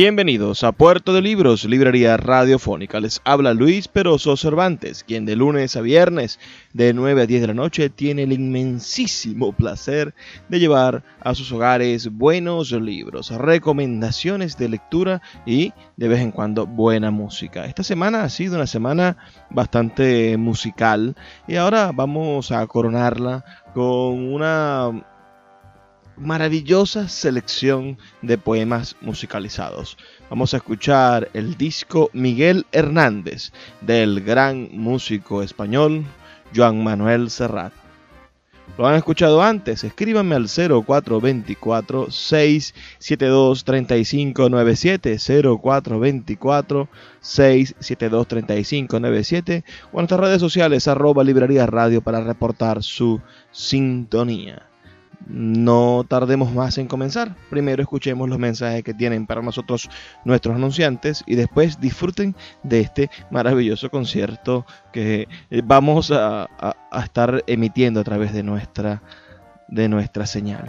Bienvenidos 0.00 0.62
a 0.62 0.70
Puerto 0.70 1.12
de 1.12 1.20
Libros, 1.20 1.64
Librería 1.64 2.16
Radiofónica. 2.16 3.00
Les 3.00 3.20
habla 3.24 3.52
Luis 3.52 3.88
Peroso 3.88 4.36
Cervantes, 4.36 5.02
quien 5.02 5.26
de 5.26 5.34
lunes 5.34 5.74
a 5.74 5.80
viernes 5.80 6.38
de 6.72 6.94
9 6.94 7.22
a 7.22 7.26
10 7.26 7.40
de 7.40 7.46
la 7.48 7.54
noche 7.54 7.90
tiene 7.90 8.22
el 8.22 8.32
inmensísimo 8.32 9.50
placer 9.50 10.14
de 10.48 10.60
llevar 10.60 11.02
a 11.18 11.34
sus 11.34 11.50
hogares 11.50 12.12
buenos 12.12 12.70
libros, 12.70 13.30
recomendaciones 13.30 14.56
de 14.56 14.68
lectura 14.68 15.20
y 15.44 15.72
de 15.96 16.06
vez 16.06 16.20
en 16.20 16.30
cuando 16.30 16.64
buena 16.64 17.10
música. 17.10 17.64
Esta 17.64 17.82
semana 17.82 18.22
ha 18.22 18.28
sido 18.28 18.54
una 18.54 18.68
semana 18.68 19.16
bastante 19.50 20.36
musical 20.36 21.16
y 21.48 21.56
ahora 21.56 21.90
vamos 21.92 22.52
a 22.52 22.64
coronarla 22.68 23.44
con 23.74 24.32
una 24.32 24.92
maravillosa 26.18 27.08
selección 27.08 27.98
de 28.22 28.38
poemas 28.38 28.96
musicalizados. 29.00 29.96
Vamos 30.30 30.52
a 30.52 30.58
escuchar 30.58 31.30
el 31.34 31.56
disco 31.56 32.10
Miguel 32.12 32.66
Hernández 32.72 33.52
del 33.80 34.20
gran 34.22 34.68
músico 34.72 35.42
español 35.42 36.04
Joan 36.54 36.82
Manuel 36.82 37.30
Serrat. 37.30 37.72
Lo 38.76 38.86
han 38.86 38.94
escuchado 38.94 39.42
antes, 39.42 39.82
escríbanme 39.82 40.36
al 40.36 40.46
0424 40.46 42.10
672 42.10 43.64
3597 43.64 45.16
0424 45.18 46.88
672 47.20 48.28
3597 48.28 49.64
o 49.84 49.88
en 49.88 49.96
nuestras 49.96 50.20
redes 50.20 50.40
sociales 50.40 50.86
arroba 50.86 51.24
librería 51.24 51.66
radio 51.66 52.02
para 52.02 52.20
reportar 52.20 52.82
su 52.82 53.20
sintonía 53.50 54.67
no 55.28 56.04
tardemos 56.08 56.52
más 56.52 56.78
en 56.78 56.86
comenzar. 56.86 57.36
Primero 57.50 57.82
escuchemos 57.82 58.28
los 58.28 58.38
mensajes 58.38 58.82
que 58.82 58.94
tienen 58.94 59.26
para 59.26 59.42
nosotros 59.42 59.88
nuestros 60.24 60.56
anunciantes 60.56 61.22
y 61.26 61.34
después 61.34 61.80
disfruten 61.80 62.34
de 62.62 62.80
este 62.80 63.10
maravilloso 63.30 63.90
concierto 63.90 64.66
que 64.92 65.28
eh, 65.50 65.62
vamos 65.64 66.10
a, 66.10 66.48
estar 67.02 67.44
emitiendo 67.46 68.00
a 68.00 68.04
través 68.04 68.32
de 68.32 68.42
nuestra, 68.42 69.02
de 69.68 69.88
nuestra 69.88 70.26
señal. 70.26 70.68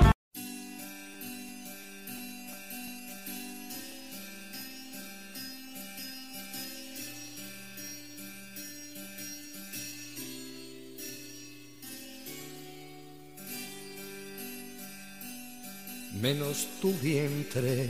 menos 16.33 16.65
tu 16.79 16.93
vientre, 16.93 17.89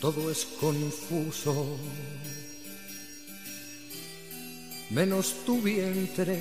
todo 0.00 0.30
es 0.30 0.46
confuso, 0.58 1.76
menos 4.88 5.44
tu 5.44 5.60
vientre, 5.60 6.40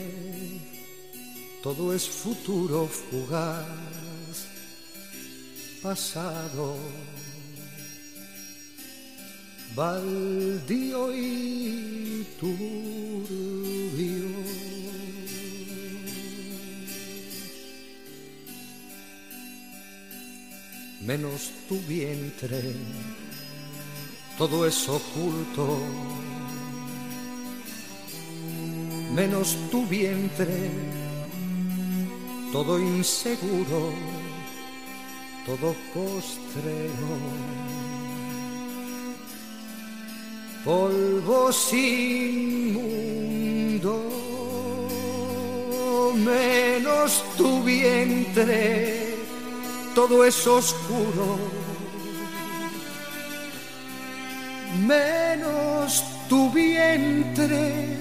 todo 1.61 1.93
es 1.93 2.07
futuro 2.07 2.87
fugaz, 2.87 3.65
pasado, 5.83 6.77
baldío 9.75 11.13
y 11.13 12.25
turbio 12.39 13.59
menos 21.09 21.49
tu 21.67 21.75
vientre, 21.87 22.61
todo 24.37 24.67
es 24.67 24.87
oculto, 24.87 25.79
menos 29.15 29.57
tu 29.71 29.87
vientre, 29.87 30.69
todo 32.51 32.77
inseguro, 32.77 33.91
todo 35.47 35.75
postrero, 35.95 37.11
polvo 40.63 41.51
sin 41.51 42.73
mundo, 42.75 43.93
menos 46.23 47.23
tu 47.35 47.63
vientre 47.63 48.98
todo 49.99 50.23
es 50.23 50.47
oscuro, 50.47 51.27
menos 54.87 56.01
tu 56.29 56.49
vientre, 56.51 57.97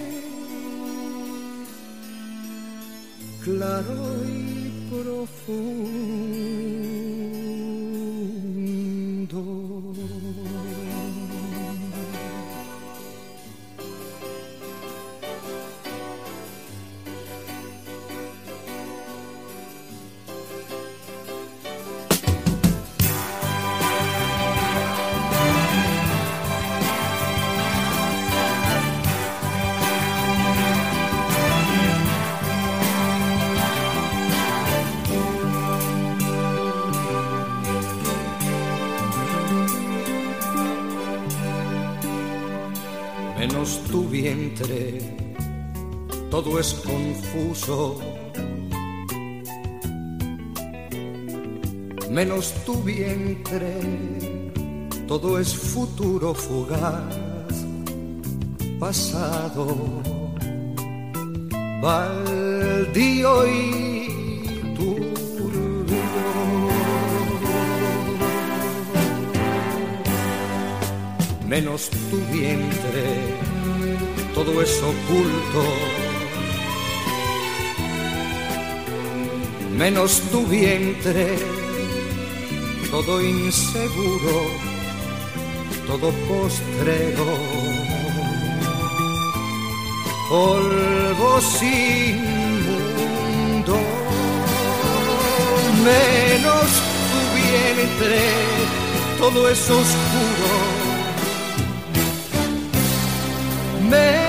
claro 3.43 4.15
y 4.25 4.71
profundo. 4.93 5.89
Todo 46.49 46.61
es 46.61 46.75
confuso. 46.75 48.00
Menos 52.11 52.55
tu 52.65 52.75
vientre, 52.83 53.75
todo 55.06 55.39
es 55.39 55.55
futuro 55.55 56.35
fugaz, 56.35 57.05
pasado, 58.81 59.67
baldío 61.83 63.47
y 63.47 64.75
turbio. 64.75 65.99
menos 71.47 71.91
tu 71.91 72.17
vientre, 72.33 73.05
todo 74.35 74.62
es 74.62 74.83
oculto. 74.83 76.07
Menos 79.78 80.20
tu 80.32 80.44
vientre, 80.44 81.38
todo 82.90 83.22
inseguro, 83.22 84.36
todo 85.86 86.10
postrero. 86.26 87.26
Polvo 90.28 91.40
sin 91.40 92.16
mundo, 92.66 93.78
menos 95.84 96.69
tu 97.10 97.20
vientre, 97.38 98.20
todo 99.20 99.48
es 99.48 99.60
oscuro. 99.70 100.50
Menos 103.88 104.27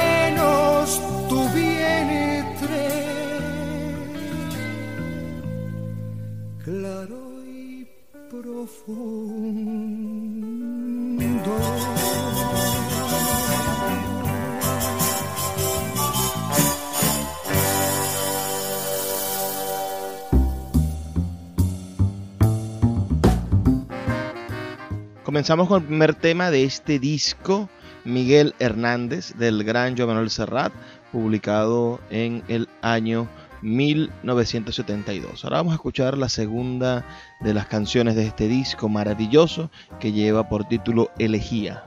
Comenzamos 25.23 25.69
con 25.69 25.81
el 25.81 25.87
primer 25.87 26.15
tema 26.15 26.51
de 26.51 26.65
este 26.65 26.99
disco, 26.99 27.69
Miguel 28.03 28.55
Hernández, 28.59 29.35
del 29.37 29.63
gran 29.63 29.95
Joan 29.95 30.09
Manuel 30.09 30.29
Serrat, 30.29 30.73
publicado 31.13 32.01
en 32.09 32.43
el 32.49 32.67
año 32.81 33.29
1972. 33.61 35.43
Ahora 35.43 35.57
vamos 35.57 35.71
a 35.71 35.75
escuchar 35.75 36.17
la 36.17 36.29
segunda 36.29 37.05
de 37.41 37.53
las 37.53 37.67
canciones 37.67 38.15
de 38.15 38.25
este 38.25 38.47
disco 38.47 38.89
maravilloso 38.89 39.69
que 39.99 40.11
lleva 40.11 40.49
por 40.49 40.65
título 40.65 41.11
Elegía. 41.19 41.83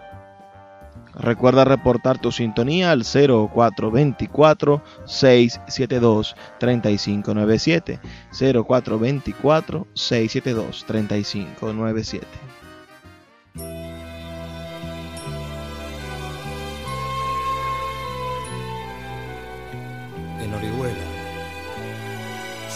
Recuerda 1.14 1.64
reportar 1.64 2.19
tu 2.19 2.32
sintonía 2.32 2.90
al 2.90 3.04
0424 3.04 4.82
672 5.04 6.34
3597 6.58 8.00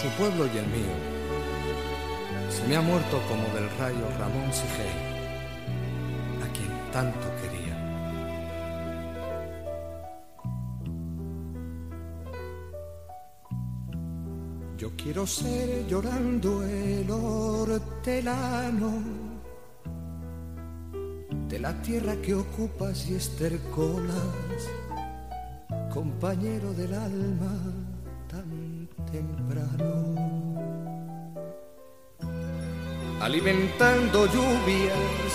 su 0.00 0.08
pueblo 0.10 0.46
y 0.46 0.58
el 0.58 0.66
mío, 0.66 0.94
se 2.50 2.66
me 2.69 2.76
ha 2.76 2.82
muerto 2.82 3.20
como 3.28 3.48
del 3.54 3.69
rayo 3.78 4.06
Ramón 4.19 4.52
Sigel, 4.52 4.98
a 6.44 6.48
quien 6.52 6.70
tanto 6.93 7.26
quería. 7.40 7.76
Yo 14.76 14.90
quiero 14.96 15.26
ser 15.26 15.87
llorando 15.87 16.62
el 16.62 17.10
hortelano 17.10 19.02
de 21.48 21.58
la 21.58 21.72
tierra 21.81 22.14
que 22.16 22.34
ocupas 22.34 23.08
y 23.08 23.14
estercolas 23.14 24.69
compañero 25.96 26.75
del 26.75 26.93
alma 26.93 27.54
tan 28.28 28.87
temprano. 29.10 29.45
Alimentando 33.20 34.26
lluvias, 34.26 35.32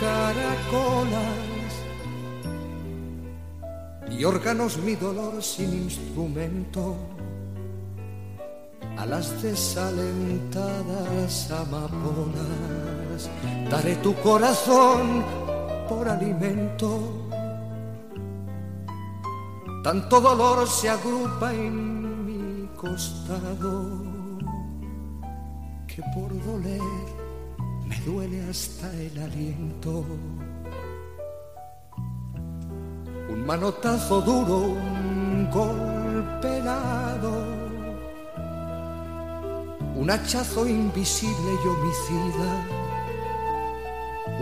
caracolas 0.00 1.44
y 4.10 4.24
órganos 4.24 4.78
mi 4.78 4.94
dolor 4.94 5.42
sin 5.42 5.84
instrumento 5.84 6.96
a 8.96 9.04
las 9.06 9.42
desalentadas 9.42 11.50
amapolas. 11.50 13.28
Daré 13.70 13.96
tu 13.96 14.14
corazón 14.16 15.24
por 15.88 16.08
alimento 16.08 17.24
tanto 19.84 20.18
dolor 20.18 20.66
se 20.66 20.88
agrupa 20.88 21.52
en 21.52 21.93
costado 22.84 23.88
que 25.86 26.02
por 26.14 26.30
doler 26.44 26.80
me 27.86 27.98
duele 28.00 28.38
hasta 28.50 28.92
el 28.92 29.18
aliento. 29.26 30.04
Un 33.30 33.46
manotazo 33.46 34.20
duro, 34.20 34.58
un 34.58 35.48
golpe 35.50 36.58
helado, 36.58 37.32
un 39.96 40.10
hachazo 40.10 40.66
invisible 40.66 41.50
y 41.64 41.68
homicida, 41.68 42.50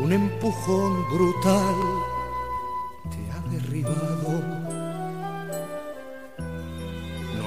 un 0.03 0.13
empujón 0.13 0.93
brutal 1.11 2.12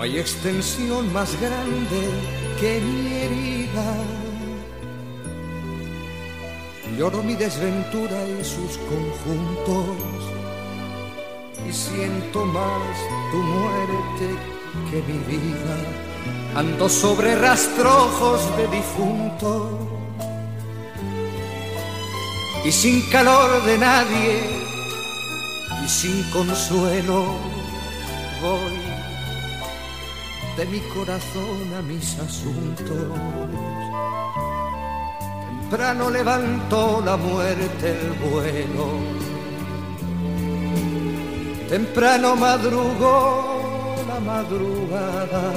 hay 0.05 0.19
extensión 0.19 1.11
más 1.11 1.29
grande 1.41 2.01
que 2.59 2.79
mi 2.79 3.11
herida. 3.23 3.87
Lloro 6.95 7.23
mi 7.23 7.33
desventura 7.33 8.17
y 8.27 8.43
sus 8.43 8.77
conjuntos 8.91 9.97
y 11.67 11.73
siento 11.73 12.45
más 12.45 12.95
tu 13.31 13.37
muerte 13.37 14.27
que 14.91 14.97
mi 15.11 15.17
vida. 15.33 15.75
Ando 16.53 16.87
sobre 16.87 17.35
rastrojos 17.35 18.41
de 18.57 18.67
difunto 18.67 19.89
y 22.63 22.71
sin 22.71 23.01
calor 23.09 23.63
de 23.63 23.77
nadie 23.79 24.33
y 25.83 25.89
sin 25.89 26.21
consuelo 26.29 27.25
voy 28.39 28.84
de 30.57 30.65
mi 30.65 30.79
corazón 30.79 31.73
a 31.77 31.81
mis 31.81 32.17
asuntos. 32.19 33.09
Temprano 35.61 36.09
levantó 36.09 37.01
la 37.03 37.17
muerte 37.17 37.89
el 37.91 38.11
vuelo, 38.29 38.87
temprano 41.69 42.35
madrugó 42.35 43.55
la 44.07 44.19
madrugada 44.19 45.53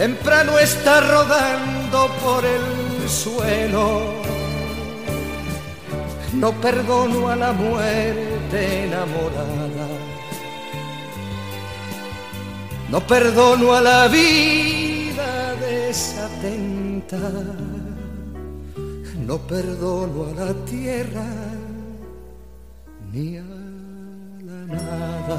temprano 0.00 0.58
está 0.58 0.98
rodando 1.02 2.08
por 2.24 2.42
el 2.42 3.06
suelo. 3.06 4.00
No 6.32 6.52
perdono 6.52 7.28
a 7.28 7.36
la 7.36 7.52
muerte 7.52 8.84
enamorada. 8.84 9.86
No 12.90 13.00
perdono 13.06 13.72
a 13.72 13.80
la 13.80 14.08
vida 14.08 15.54
desatenta. 15.56 17.18
No 19.26 19.38
perdono 19.38 20.26
a 20.30 20.44
la 20.44 20.52
tierra 20.64 21.26
ni 23.12 23.36
a 23.36 23.42
la 24.48 24.60
nada. 24.74 25.38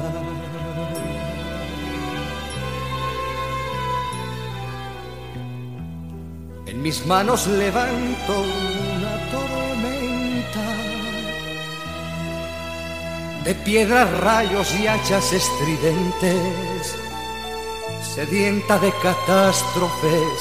En 6.66 6.80
mis 6.80 7.04
manos 7.06 7.46
levanto 7.46 8.32
una 8.32 9.14
tormenta 9.30 10.66
de 13.44 13.54
piedras, 13.56 14.10
rayos 14.20 14.74
y 14.80 14.86
hachas 14.86 15.32
estridentes, 15.32 16.96
sedienta 18.02 18.78
de 18.78 18.92
catástrofes 19.02 20.38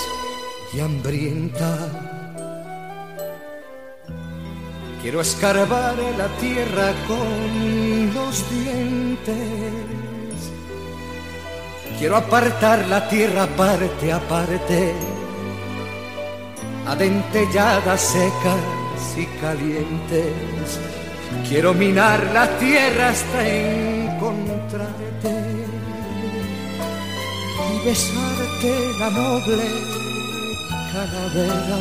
y 0.74 0.80
hambrienta. 0.80 1.78
Quiero 5.02 5.22
escarbar 5.22 5.96
la 6.18 6.28
tierra 6.40 6.94
con 7.08 8.14
los 8.14 8.50
dientes. 8.50 9.34
Quiero 11.98 12.18
apartar 12.18 12.88
la 12.88 13.08
tierra 13.10 13.48
parte 13.48 14.12
a 14.12 14.20
parte 14.20 14.94
adentelladas 16.88 18.02
secas 18.02 19.18
y 19.18 19.26
calientes. 19.40 20.80
Quiero 21.48 21.74
minar 21.74 22.20
la 22.34 22.48
tierra 22.58 23.10
hasta 23.10 23.48
encontrarte 23.48 25.04
y 25.08 25.11
besarte 27.84 28.74
la 29.00 29.10
noble 29.10 29.66
calavera 30.94 31.80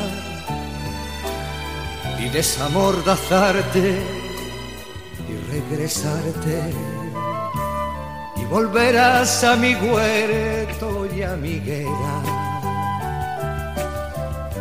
y 2.18 2.28
desamordazarte 2.28 3.98
y 5.28 5.32
regresarte 5.52 6.72
y 8.36 8.44
volverás 8.44 9.44
a 9.44 9.56
mi 9.56 9.74
huerto 9.74 11.06
y 11.14 11.22
a 11.22 11.36
mi 11.36 11.60
guerra 11.60 12.40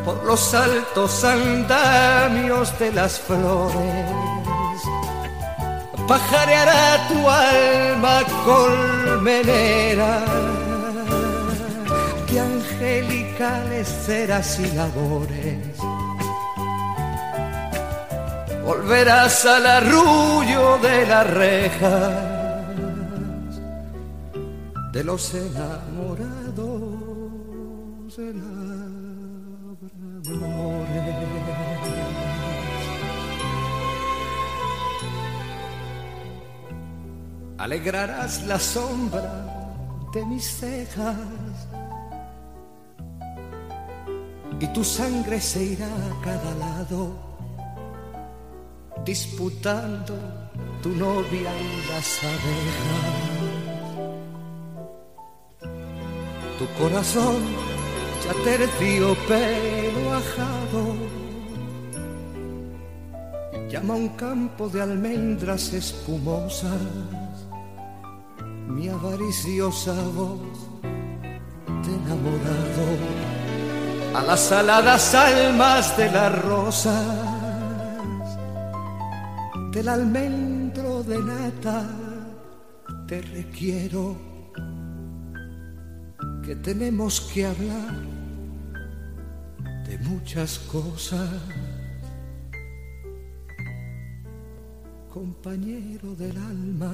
por 0.05 0.23
los 0.25 0.53
altos 0.53 1.23
andamios 1.23 2.77
de 2.79 2.91
las 2.91 3.19
flores. 3.19 4.29
Pajareará 6.07 7.07
tu 7.07 7.29
alma 7.29 8.23
colmenera, 8.43 10.25
angelicales 12.79 13.87
serás 13.87 14.59
y 14.59 14.71
labores. 14.71 15.77
Volverás 18.65 19.45
al 19.45 19.65
arrullo 19.65 20.77
de 20.77 21.05
las 21.05 21.29
rejas 21.29 22.13
de 24.93 25.03
los 25.03 25.33
enamorados. 25.33 26.29
Alegrarás 37.57 38.43
la 38.47 38.57
sombra 38.57 39.45
de 40.13 40.25
mis 40.25 40.45
cejas 40.45 41.17
y 44.59 44.67
tu 44.67 44.83
sangre 44.83 45.39
se 45.39 45.63
irá 45.63 45.87
a 45.87 46.21
cada 46.21 46.55
lado 46.55 47.29
disputando 49.05 50.15
tu 50.81 50.89
novia 50.89 51.51
y 51.67 51.89
las 51.89 52.23
abejas. 52.23 53.39
Tu 56.57 56.65
corazón 56.77 57.37
ya 58.25 58.33
tercio 58.43 59.15
pero 59.27 60.13
ajado. 60.13 60.95
Llama 63.69 63.95
un 63.95 64.09
campo 64.09 64.67
de 64.67 64.81
almendras 64.81 65.73
espumosas. 65.73 66.81
Mi 68.67 68.89
avariciosa 68.89 69.93
voz 70.15 70.39
de 71.83 71.91
enamorado 71.95 73.28
a 74.13 74.21
las 74.23 74.51
aladas 74.51 75.13
almas 75.15 75.95
de 75.97 76.11
las 76.11 76.41
rosas 76.41 77.05
del 79.71 79.87
almendro 79.87 81.03
de 81.03 81.17
nata 81.21 81.85
te 83.07 83.21
requiero 83.21 84.15
que 86.43 86.55
tenemos 86.55 87.21
que 87.21 87.45
hablar 87.45 87.95
de 89.87 89.97
muchas 89.99 90.59
cosas. 90.59 91.29
Compañero 95.11 96.15
del 96.15 96.37
alma 96.37 96.93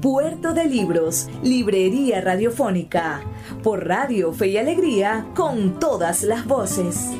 Puerto 0.00 0.54
de 0.54 0.66
Libros, 0.66 1.28
Librería 1.42 2.20
Radiofónica, 2.20 3.20
por 3.64 3.84
Radio 3.88 4.32
Fe 4.32 4.46
y 4.46 4.56
Alegría, 4.56 5.26
con 5.34 5.80
todas 5.80 6.22
las 6.22 6.46
voces. 6.46 7.10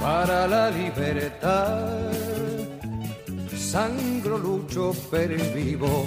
Para 0.00 0.46
la 0.46 0.70
libertad, 0.70 2.10
sangro, 3.54 4.38
lucho, 4.38 4.92
pero 5.10 5.36
vivo 5.54 6.06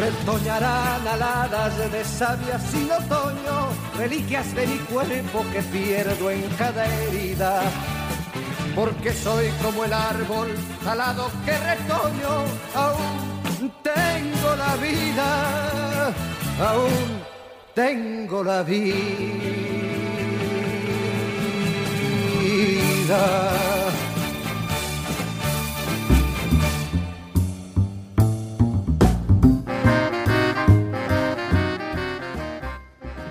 Retoñarán 0.00 1.06
aladas 1.06 1.92
de 1.92 2.04
savia 2.04 2.58
sin 2.58 2.90
otoño, 2.90 3.68
reliquias 3.96 4.54
de 4.54 4.66
mi 4.66 4.78
cuerpo 4.78 5.44
que 5.52 5.62
pierdo 5.62 6.30
en 6.30 6.42
cada 6.58 6.86
herida. 6.86 7.62
Porque 8.74 9.12
soy 9.12 9.48
como 9.62 9.84
el 9.84 9.92
árbol 9.92 10.48
talado 10.82 11.30
que 11.44 11.56
retoño, 11.56 12.44
aún 12.74 13.72
tengo 13.82 14.56
la 14.56 14.76
vida, 14.76 16.12
aún 16.58 17.22
tengo 17.74 18.42
la 18.42 18.62
vida. 18.62 19.14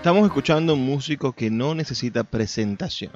Estamos 0.03 0.25
escuchando 0.25 0.73
un 0.73 0.85
músico 0.85 1.31
que 1.31 1.49
no 1.49 1.75
necesita 1.75 2.25
presentación. 2.25 3.13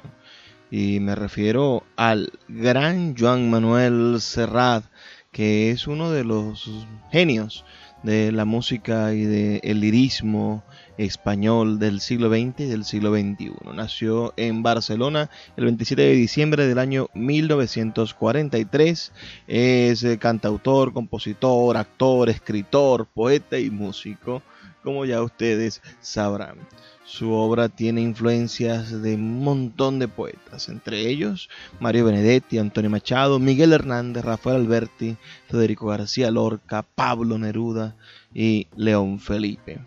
Y 0.70 1.00
me 1.00 1.14
refiero 1.14 1.84
al 1.96 2.32
gran 2.48 3.14
Joan 3.14 3.50
Manuel 3.50 4.22
Serrat, 4.22 4.86
que 5.30 5.70
es 5.70 5.86
uno 5.86 6.10
de 6.10 6.24
los 6.24 6.86
genios 7.12 7.66
de 8.02 8.32
la 8.32 8.46
música 8.46 9.12
y 9.12 9.24
del 9.24 9.80
lirismo 9.80 10.64
español 10.96 11.78
del 11.78 12.00
siglo 12.00 12.30
XX 12.30 12.60
y 12.60 12.64
del 12.64 12.86
siglo 12.86 13.12
XXI. 13.12 13.52
Nació 13.74 14.32
en 14.38 14.62
Barcelona 14.62 15.28
el 15.58 15.66
27 15.66 16.00
de 16.00 16.14
diciembre 16.14 16.66
del 16.66 16.78
año 16.78 17.10
1943. 17.12 19.12
Es 19.46 20.04
eh, 20.04 20.16
cantautor, 20.16 20.94
compositor, 20.94 21.76
actor, 21.76 22.30
escritor, 22.30 23.06
poeta 23.12 23.58
y 23.58 23.68
músico, 23.68 24.42
como 24.88 25.04
ya 25.04 25.22
ustedes 25.22 25.82
sabrán. 26.00 26.56
Su 27.04 27.32
obra 27.32 27.68
tiene 27.68 28.00
influencias 28.00 29.02
de 29.02 29.14
un 29.14 29.42
montón 29.42 29.98
de 29.98 30.08
poetas, 30.08 30.68
entre 30.68 31.08
ellos 31.08 31.48
Mario 31.80 32.04
Benedetti, 32.04 32.58
Antonio 32.58 32.90
Machado, 32.90 33.38
Miguel 33.38 33.72
Hernández, 33.72 34.24
Rafael 34.24 34.56
Alberti, 34.56 35.16
Federico 35.48 35.86
García 35.86 36.30
Lorca, 36.30 36.82
Pablo 36.82 37.38
Neruda 37.38 37.96
y 38.34 38.66
León 38.76 39.20
Felipe 39.20 39.80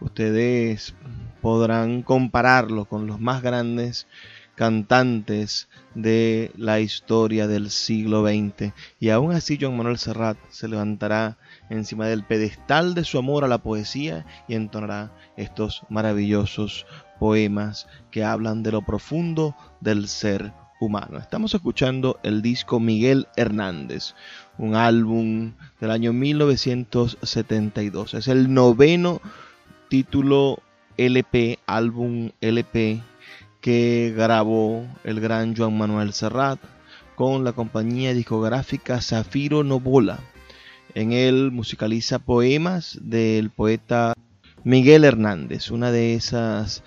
ustedes 0.00 0.94
podrán 1.40 2.02
compararlo 2.02 2.84
con 2.84 3.06
los 3.06 3.20
más 3.20 3.42
grandes 3.42 4.06
cantantes 4.54 5.68
de 5.94 6.50
la 6.56 6.80
historia 6.80 7.46
del 7.46 7.70
siglo 7.70 8.26
XX. 8.26 8.72
Y 8.98 9.10
aún 9.10 9.32
así 9.32 9.58
John 9.60 9.76
Manuel 9.76 9.98
Serrat 9.98 10.38
se 10.50 10.68
levantará 10.68 11.36
encima 11.70 12.06
del 12.06 12.24
pedestal 12.24 12.94
de 12.94 13.04
su 13.04 13.18
amor 13.18 13.44
a 13.44 13.48
la 13.48 13.58
poesía 13.58 14.26
y 14.48 14.54
entonará 14.54 15.12
estos 15.36 15.82
maravillosos 15.88 16.86
poemas 17.18 17.86
que 18.10 18.24
hablan 18.24 18.62
de 18.62 18.72
lo 18.72 18.82
profundo 18.82 19.54
del 19.80 20.08
ser 20.08 20.52
humano. 20.80 21.18
Estamos 21.18 21.54
escuchando 21.54 22.18
el 22.22 22.42
disco 22.42 22.80
Miguel 22.80 23.28
Hernández, 23.36 24.14
un 24.58 24.74
álbum 24.74 25.54
del 25.80 25.90
año 25.90 26.12
1972. 26.12 28.12
Es 28.14 28.28
el 28.28 28.52
noveno 28.52 29.20
título 29.88 30.60
LP, 30.96 31.58
álbum 31.66 32.30
LP 32.40 33.00
que 33.60 34.14
grabó 34.16 34.86
el 35.04 35.20
gran 35.20 35.54
Juan 35.56 35.76
Manuel 35.76 36.12
Serrat 36.12 36.58
con 37.14 37.44
la 37.44 37.52
compañía 37.52 38.14
discográfica 38.14 39.00
Zafiro 39.00 39.64
Novola. 39.64 40.18
En 40.96 41.12
él 41.12 41.52
musicaliza 41.52 42.18
poemas 42.18 42.98
del 43.02 43.50
poeta 43.50 44.14
Miguel 44.64 45.04
Hernández, 45.04 45.70
una 45.70 45.92
de 45.92 46.14
esas 46.14 46.82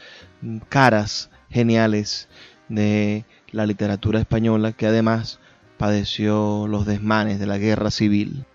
caras 0.67 1.29
geniales 1.51 2.27
de 2.69 3.23
la 3.51 3.67
literatura 3.67 4.19
española 4.19 4.71
que 4.71 4.87
además 4.87 5.39
padeció 5.77 6.65
los 6.67 6.87
desmanes 6.87 7.39
de 7.39 7.45
la 7.45 7.59
guerra 7.59 7.91
civil. 7.91 8.45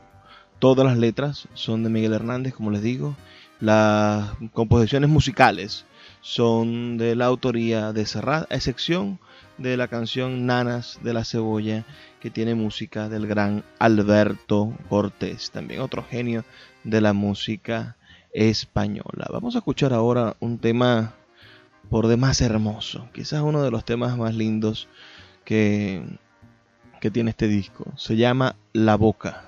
Todas 0.58 0.84
las 0.84 0.98
letras 0.98 1.46
son 1.54 1.84
de 1.84 1.90
Miguel 1.90 2.12
Hernández, 2.14 2.52
como 2.52 2.72
les 2.72 2.82
digo. 2.82 3.16
Las 3.60 4.30
composiciones 4.52 5.08
musicales 5.08 5.84
son 6.20 6.98
de 6.98 7.14
la 7.14 7.26
autoría 7.26 7.92
de 7.92 8.06
Serrat, 8.06 8.50
a 8.50 8.56
excepción 8.56 9.20
de 9.56 9.76
la 9.76 9.86
canción 9.86 10.46
Nanas 10.46 10.98
de 11.02 11.12
la 11.12 11.24
Cebolla, 11.24 11.84
que 12.20 12.30
tiene 12.30 12.56
música 12.56 13.08
del 13.08 13.28
gran 13.28 13.62
Alberto 13.78 14.72
Cortés, 14.88 15.52
también 15.52 15.80
otro 15.80 16.04
genio 16.04 16.44
de 16.82 17.00
la 17.00 17.12
música 17.12 17.96
española. 18.32 19.28
Vamos 19.32 19.54
a 19.54 19.58
escuchar 19.58 19.92
ahora 19.92 20.36
un 20.40 20.58
tema 20.58 21.14
por 21.88 22.08
demás 22.08 22.40
hermoso, 22.40 23.08
quizás 23.12 23.42
uno 23.42 23.62
de 23.62 23.70
los 23.70 23.84
temas 23.84 24.16
más 24.18 24.34
lindos 24.34 24.88
que, 25.44 26.02
que 27.00 27.12
tiene 27.12 27.30
este 27.30 27.46
disco. 27.46 27.92
Se 27.96 28.16
llama 28.16 28.56
La 28.72 28.96
Boca 28.96 29.47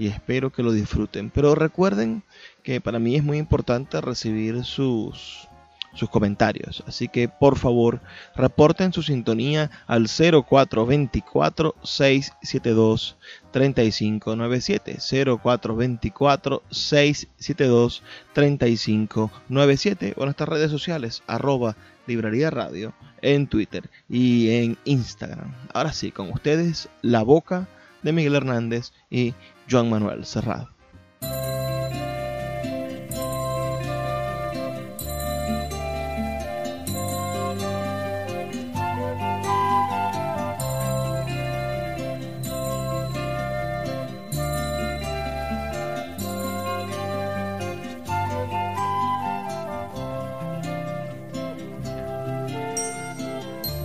y 0.00 0.06
espero 0.06 0.50
que 0.50 0.62
lo 0.62 0.72
disfruten. 0.72 1.28
Pero 1.28 1.54
recuerden 1.54 2.22
que 2.62 2.80
para 2.80 2.98
mí 2.98 3.16
es 3.16 3.22
muy 3.22 3.36
importante 3.36 4.00
recibir 4.00 4.64
sus 4.64 5.46
sus 5.92 6.08
comentarios. 6.08 6.82
Así 6.86 7.08
que 7.08 7.28
por 7.28 7.58
favor 7.58 8.00
reporten 8.36 8.92
su 8.92 9.02
sintonía 9.02 9.70
al 9.86 10.06
0424 10.08 11.74
672 11.82 13.16
3597 13.50 14.98
0424 15.42 16.62
672 16.70 18.02
3597 18.32 20.14
o 20.16 20.20
en 20.20 20.26
nuestras 20.26 20.48
redes 20.48 20.70
sociales 20.70 21.22
arroba 21.26 21.76
librería 22.06 22.50
radio 22.50 22.94
en 23.20 23.48
Twitter 23.48 23.90
y 24.08 24.50
en 24.50 24.78
Instagram. 24.84 25.52
Ahora 25.74 25.92
sí, 25.92 26.10
con 26.10 26.30
ustedes 26.30 26.88
La 27.02 27.22
Boca 27.22 27.68
de 28.02 28.12
Miguel 28.12 28.34
Hernández 28.34 28.92
y 29.10 29.34
Joan 29.70 29.90
Manuel 29.90 30.24
Serrado. 30.24 30.68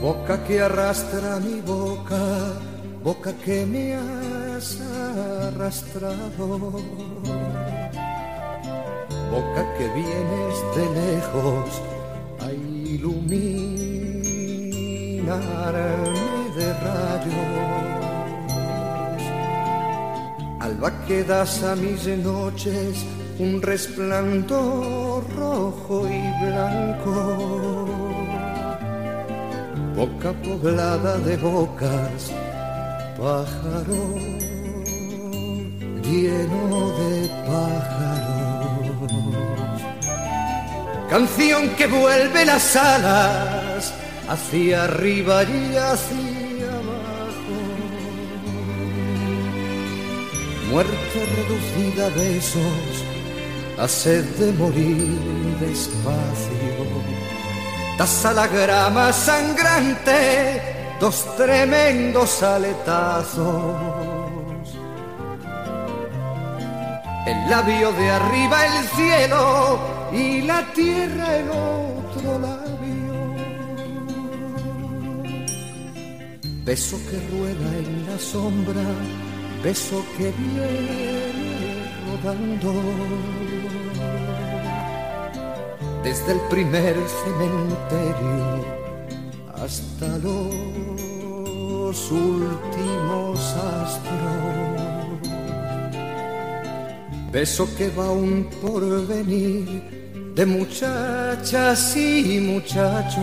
Boca 0.02 0.44
que 0.44 0.62
arrastra 0.62 1.40
mi 1.40 1.62
boca 1.62 2.75
boca 3.06 3.32
que 3.46 3.66
me 3.68 3.94
has 3.94 4.82
arrastrado, 5.46 6.48
boca 9.30 9.64
que 9.78 9.88
vienes 10.00 10.56
de 10.76 10.86
lejos 11.02 11.68
a 12.40 12.52
iluminarme 12.52 13.46
de 16.58 16.68
rayos, 16.86 17.62
alba 20.60 20.90
que 21.06 21.24
das 21.24 21.64
a 21.64 21.76
mis 21.76 22.08
noches 22.08 23.06
un 23.38 23.62
resplandor 23.62 25.24
rojo 25.36 26.08
y 26.08 26.24
blanco. 26.44 27.16
Boca 29.96 30.34
poblada 30.44 31.18
de 31.20 31.38
bocas, 31.38 32.32
pájaro 33.18 34.04
lleno 36.04 36.92
de 37.00 37.14
pájaros. 37.48 39.02
Canción 41.10 41.70
que 41.78 41.88
vuelve 41.88 42.46
las 42.46 42.76
alas 42.76 43.94
hacia 44.28 44.84
arriba 44.84 45.44
y 45.44 45.76
hacia 45.76 46.70
abajo. 46.82 47.58
Muerte 50.70 51.20
reducida 51.38 52.08
a 52.08 52.10
besos, 52.10 53.06
a 53.78 53.88
sed 53.88 54.26
de 54.40 54.52
morir 54.54 55.20
despacio 55.60 56.56
das 57.98 58.26
a 58.26 58.34
la 58.34 58.48
grama 58.48 59.14
sangrante 59.14 60.75
dos 61.00 61.26
tremendos 61.38 62.44
aletazos. 62.44 63.76
El 67.26 67.50
labio 67.50 67.92
de 67.92 68.12
arriba 68.12 68.66
el 68.68 68.88
cielo 68.90 69.80
y 70.12 70.42
la 70.42 70.62
tierra 70.74 71.38
el 71.38 71.50
otro 71.50 72.40
labio. 72.40 73.16
Beso 76.64 76.98
que 77.10 77.18
rueda 77.36 77.78
en 77.78 78.06
la 78.10 78.18
sombra, 78.20 78.84
beso 79.64 80.04
que 80.18 80.32
viene 80.32 81.56
rodando 82.24 82.74
desde 86.04 86.34
el 86.34 86.40
primer 86.52 86.96
cementerio 87.24 88.66
hasta 89.56 90.08
los 90.20 90.85
últimos 92.12 93.40
astros. 93.78 95.20
Beso 97.32 97.68
que 97.78 97.90
va 97.90 98.12
un 98.12 98.50
porvenir 98.62 100.34
de 100.36 100.46
muchachas 100.46 101.96
y 101.96 102.40
muchachos 102.40 103.22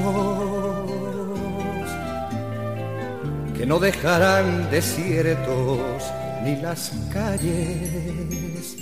que 3.57 3.67
no 3.67 3.79
dejarán 3.79 4.71
desiertos 4.71 6.03
ni 6.45 6.57
las 6.57 6.93
calles 7.13 8.77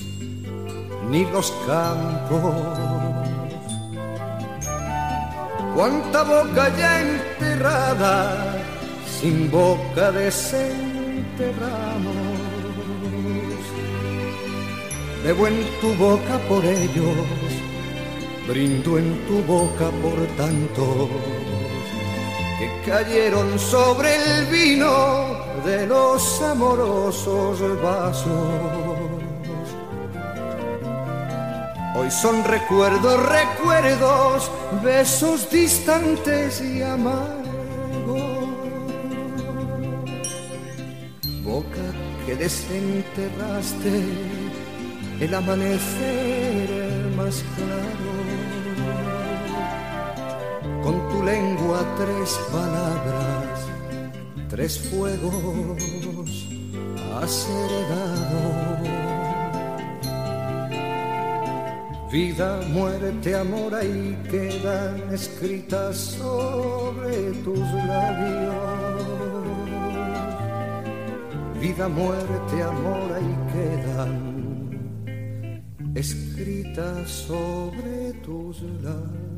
ni 1.10 1.24
los 1.26 1.52
campos 1.66 3.00
cuánta 5.74 6.22
boca 6.22 6.76
ya 6.76 7.00
enterrada, 7.00 8.59
sin 9.20 9.50
boca 9.50 10.12
desenterramos. 10.12 12.14
Bebo 15.22 15.46
en 15.46 15.62
tu 15.80 15.94
boca 15.94 16.38
por 16.48 16.64
ellos, 16.64 17.26
brindo 18.48 18.98
en 18.98 19.26
tu 19.26 19.42
boca 19.42 19.90
por 20.02 20.18
tantos 20.38 21.08
que 22.58 22.70
cayeron 22.90 23.58
sobre 23.58 24.16
el 24.16 24.46
vino 24.46 25.36
de 25.66 25.86
los 25.86 26.40
amorosos 26.40 27.60
vasos. 27.82 28.48
Hoy 31.94 32.10
son 32.10 32.42
recuerdos, 32.44 33.22
recuerdos, 33.26 34.50
besos 34.82 35.50
distantes 35.50 36.62
y 36.62 36.82
amargos. 36.82 37.39
Que 42.30 42.36
desenterraste 42.36 44.04
el 45.20 45.34
amanecer 45.34 46.68
más 47.16 47.42
claro. 47.56 48.10
Con 50.84 51.08
tu 51.08 51.24
lengua 51.24 51.84
tres 51.98 52.38
palabras, 52.52 53.66
tres 54.48 54.78
fuegos 54.78 56.46
has 57.20 57.48
heredado 57.48 58.60
Vida, 62.12 62.60
muerte, 62.72 63.34
amor, 63.34 63.74
ahí 63.74 64.16
quedan 64.30 65.12
escritas 65.12 65.96
sobre 65.96 67.32
tus 67.44 67.58
labios. 67.58 68.69
Vida, 71.60 71.88
muerte, 71.88 72.62
amor, 72.62 73.12
ahí 73.12 73.36
quedan 73.52 74.40
escritas 75.94 77.10
sobre 77.10 78.14
tus 78.24 78.62
labios. 78.82 79.29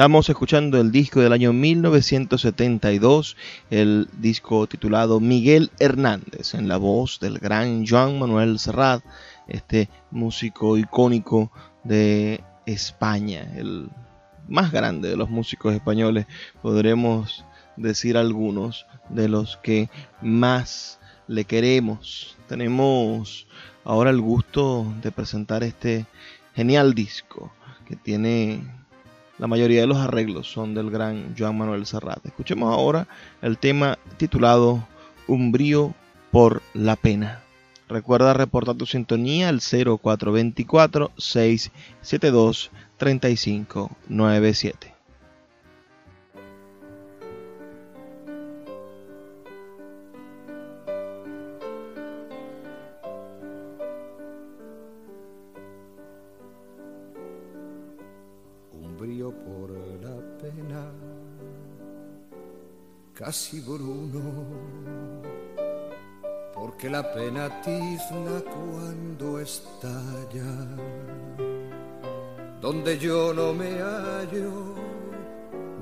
Estamos 0.00 0.30
escuchando 0.30 0.80
el 0.80 0.92
disco 0.92 1.20
del 1.20 1.34
año 1.34 1.52
1972, 1.52 3.36
el 3.68 4.08
disco 4.16 4.66
titulado 4.66 5.20
Miguel 5.20 5.70
Hernández, 5.78 6.54
en 6.54 6.68
la 6.68 6.78
voz 6.78 7.20
del 7.20 7.38
gran 7.38 7.86
Joan 7.86 8.18
Manuel 8.18 8.58
Serrat, 8.58 9.04
este 9.46 9.90
músico 10.10 10.78
icónico 10.78 11.52
de 11.84 12.42
España, 12.64 13.46
el 13.54 13.90
más 14.48 14.72
grande 14.72 15.10
de 15.10 15.18
los 15.18 15.28
músicos 15.28 15.74
españoles, 15.74 16.24
podremos 16.62 17.44
decir 17.76 18.16
algunos 18.16 18.86
de 19.10 19.28
los 19.28 19.58
que 19.58 19.90
más 20.22 20.98
le 21.28 21.44
queremos. 21.44 22.38
Tenemos 22.48 23.46
ahora 23.84 24.08
el 24.08 24.22
gusto 24.22 24.94
de 25.02 25.12
presentar 25.12 25.62
este 25.62 26.06
genial 26.54 26.94
disco 26.94 27.52
que 27.86 27.96
tiene 27.96 28.79
la 29.40 29.46
mayoría 29.46 29.80
de 29.80 29.86
los 29.86 29.96
arreglos 29.96 30.52
son 30.52 30.74
del 30.74 30.90
gran 30.90 31.34
Joan 31.36 31.56
Manuel 31.56 31.86
Serrat. 31.86 32.24
Escuchemos 32.26 32.74
ahora 32.74 33.08
el 33.40 33.56
tema 33.56 33.98
titulado 34.18 34.86
Umbrío 35.26 35.94
por 36.30 36.60
la 36.74 36.94
pena. 36.94 37.40
Recuerda 37.88 38.34
reportar 38.34 38.76
tu 38.76 38.84
sintonía 38.84 39.48
al 39.48 39.62
0424 39.62 41.12
672 41.16 42.70
3597. 42.98 44.99
Casi 63.30 63.60
bruno, 63.60 64.20
porque 66.52 66.90
la 66.90 67.12
pena 67.12 67.48
tizna 67.60 68.42
cuando 68.56 69.38
estalla, 69.38 70.50
donde 72.60 72.98
yo 72.98 73.32
no 73.32 73.54
me 73.54 73.70
hallo, 73.78 74.74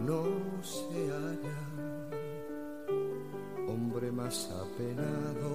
no 0.04 0.24
se 0.60 1.00
halla, 1.08 1.60
hombre 3.66 4.12
más 4.12 4.50
apenado 4.50 5.50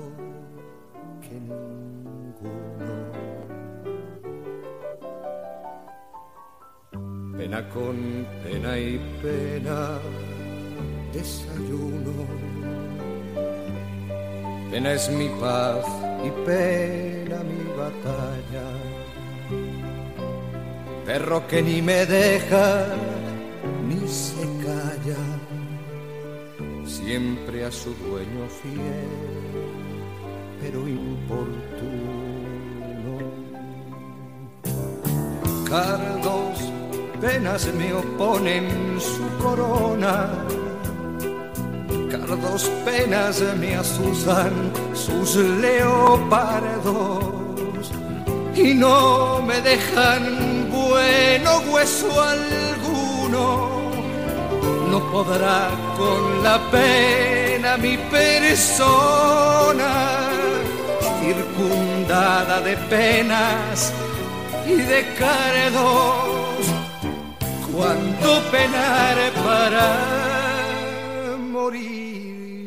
que 1.21 1.36
ninguno. 1.39 2.93
pena 7.38 7.69
con 7.69 8.25
pena 8.43 8.79
y 8.79 8.97
pena, 9.21 9.99
desayuno. 11.13 12.13
Pena 14.71 14.93
es 14.93 15.10
mi 15.12 15.30
paz 15.39 15.86
y 16.26 16.30
pena 16.45 17.38
mi 17.43 17.63
batalla. 17.78 18.65
Perro 21.06 21.47
que 21.47 21.62
ni 21.62 21.82
me 21.82 22.06
deja 22.06 22.88
ni 23.88 24.08
se 24.08 24.43
calla, 24.65 25.23
siempre 26.86 27.65
a 27.65 27.71
su 27.71 27.93
dueño 27.93 28.47
fiel, 28.62 29.10
pero 30.62 30.88
importuno. 30.88 32.34
Cardos 35.69 36.73
penas 37.21 37.73
me 37.73 37.93
oponen 37.93 38.99
su 38.99 39.43
corona. 39.43 40.30
Cardos 42.34 42.65
penas 42.84 43.43
me 43.60 43.76
asustan 43.76 44.72
sus 44.96 45.36
leopardos. 45.36 47.22
Y 48.56 48.74
no 48.74 49.39
me 49.43 49.62
dejan 49.62 50.67
bueno 50.72 51.62
hueso 51.72 52.10
alguno. 52.24 53.69
No 54.89 55.12
podrá 55.12 55.69
con 55.96 56.43
la 56.43 56.60
pena 56.72 57.78
mi 57.78 57.98
persona, 57.98 59.91
circundada 61.22 62.62
de 62.62 62.78
penas 62.89 63.93
y 64.65 64.74
de 64.74 65.06
cardos, 65.19 66.65
cuánto 67.72 68.41
penar 68.50 69.17
para 69.46 70.34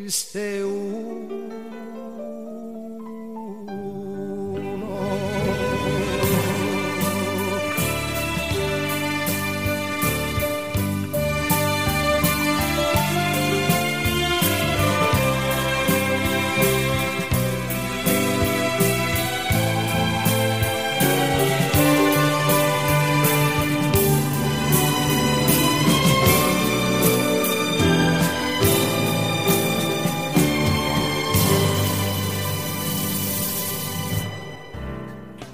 Euristeu. 0.07 1.46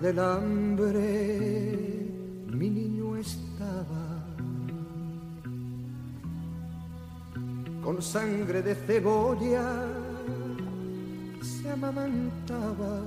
del 0.00 0.18
hambre 0.18 1.82
mi 2.46 2.70
niño 2.70 3.16
estaba. 3.16 4.24
Con 7.82 8.00
sangre 8.00 8.62
de 8.62 8.74
cebolla 8.74 9.86
se 11.40 11.70
amamantaba. 11.70 13.02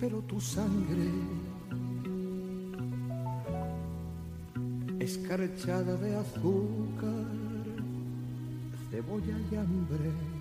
Pero 0.00 0.20
tu 0.22 0.40
sangre, 0.40 1.10
escarchada 4.98 5.96
de 5.96 6.16
azúcar, 6.16 7.26
cebolla 8.90 9.38
y 9.50 9.56
hambre 9.56 10.35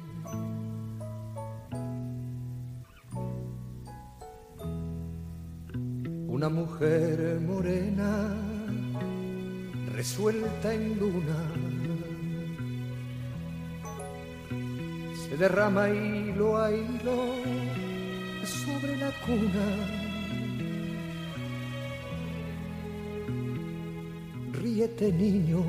resuelta 10.16 10.74
en 10.74 10.98
luna. 10.98 11.36
Se 15.28 15.36
derrama 15.36 15.90
hilo 15.90 16.58
a 16.58 16.72
hilo 16.72 17.36
sobre 18.46 18.96
la 18.96 19.12
cuna. 19.26 19.68
Ríete 24.54 25.12
niño, 25.12 25.62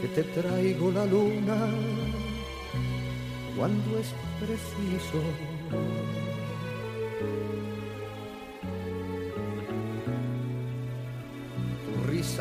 que 0.00 0.08
te 0.08 0.22
traigo 0.24 0.90
la 0.90 1.06
luna 1.06 1.68
cuando 3.56 3.98
es 4.00 4.12
preciso. 4.40 5.22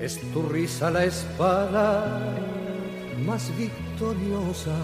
Es 0.00 0.20
tu 0.32 0.42
risa 0.42 0.90
la 0.90 1.04
espada 1.04 2.34
más 3.24 3.50
victoriosa. 3.56 4.76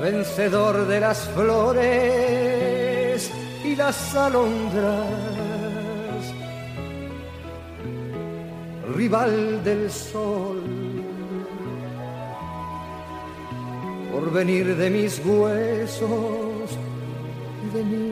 Vencedor 0.00 0.86
de 0.86 1.00
las 1.00 1.28
flores 1.28 3.30
y 3.64 3.76
las 3.76 4.14
alondras. 4.14 5.32
rival 8.94 9.64
del 9.64 9.90
sol. 9.90 10.60
Por 14.12 14.30
venir 14.32 14.76
de 14.76 14.90
mis 14.90 15.20
huesos 15.24 16.70
de 17.72 17.84
mi 17.84 18.11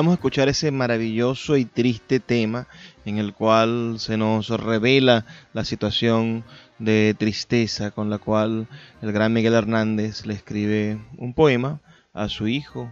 Acabamos 0.00 0.12
de 0.12 0.20
escuchar 0.20 0.48
ese 0.48 0.70
maravilloso 0.70 1.58
y 1.58 1.66
triste 1.66 2.20
tema 2.20 2.66
en 3.04 3.18
el 3.18 3.34
cual 3.34 3.96
se 3.98 4.16
nos 4.16 4.48
revela 4.48 5.26
la 5.52 5.62
situación 5.66 6.42
de 6.78 7.14
tristeza 7.18 7.90
con 7.90 8.08
la 8.08 8.16
cual 8.16 8.66
el 9.02 9.12
gran 9.12 9.34
Miguel 9.34 9.52
Hernández 9.52 10.24
le 10.24 10.32
escribe 10.32 10.98
un 11.18 11.34
poema 11.34 11.82
a 12.14 12.30
su 12.30 12.48
hijo, 12.48 12.90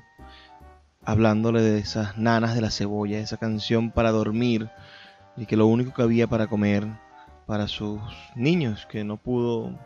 hablándole 1.03 1.63
de 1.63 1.79
esas 1.79 2.19
nanas 2.19 2.55
de 2.55 2.61
la 2.61 2.71
cebolla, 2.71 3.21
esa 3.21 3.39
canción 3.39 3.91
para 3.91 4.11
dormir 4.11 4.69
y 5.39 5.47
que 5.47 5.57
lo 5.57 5.67
único 5.67 5.95
que 5.95 6.03
había 6.03 6.27
para 6.27 6.47
comer 6.47 6.87
para 7.47 7.69
sus 7.69 8.03
niños, 8.37 8.85
que 8.85 9.03
no 9.03 9.17
pudo 9.17 9.79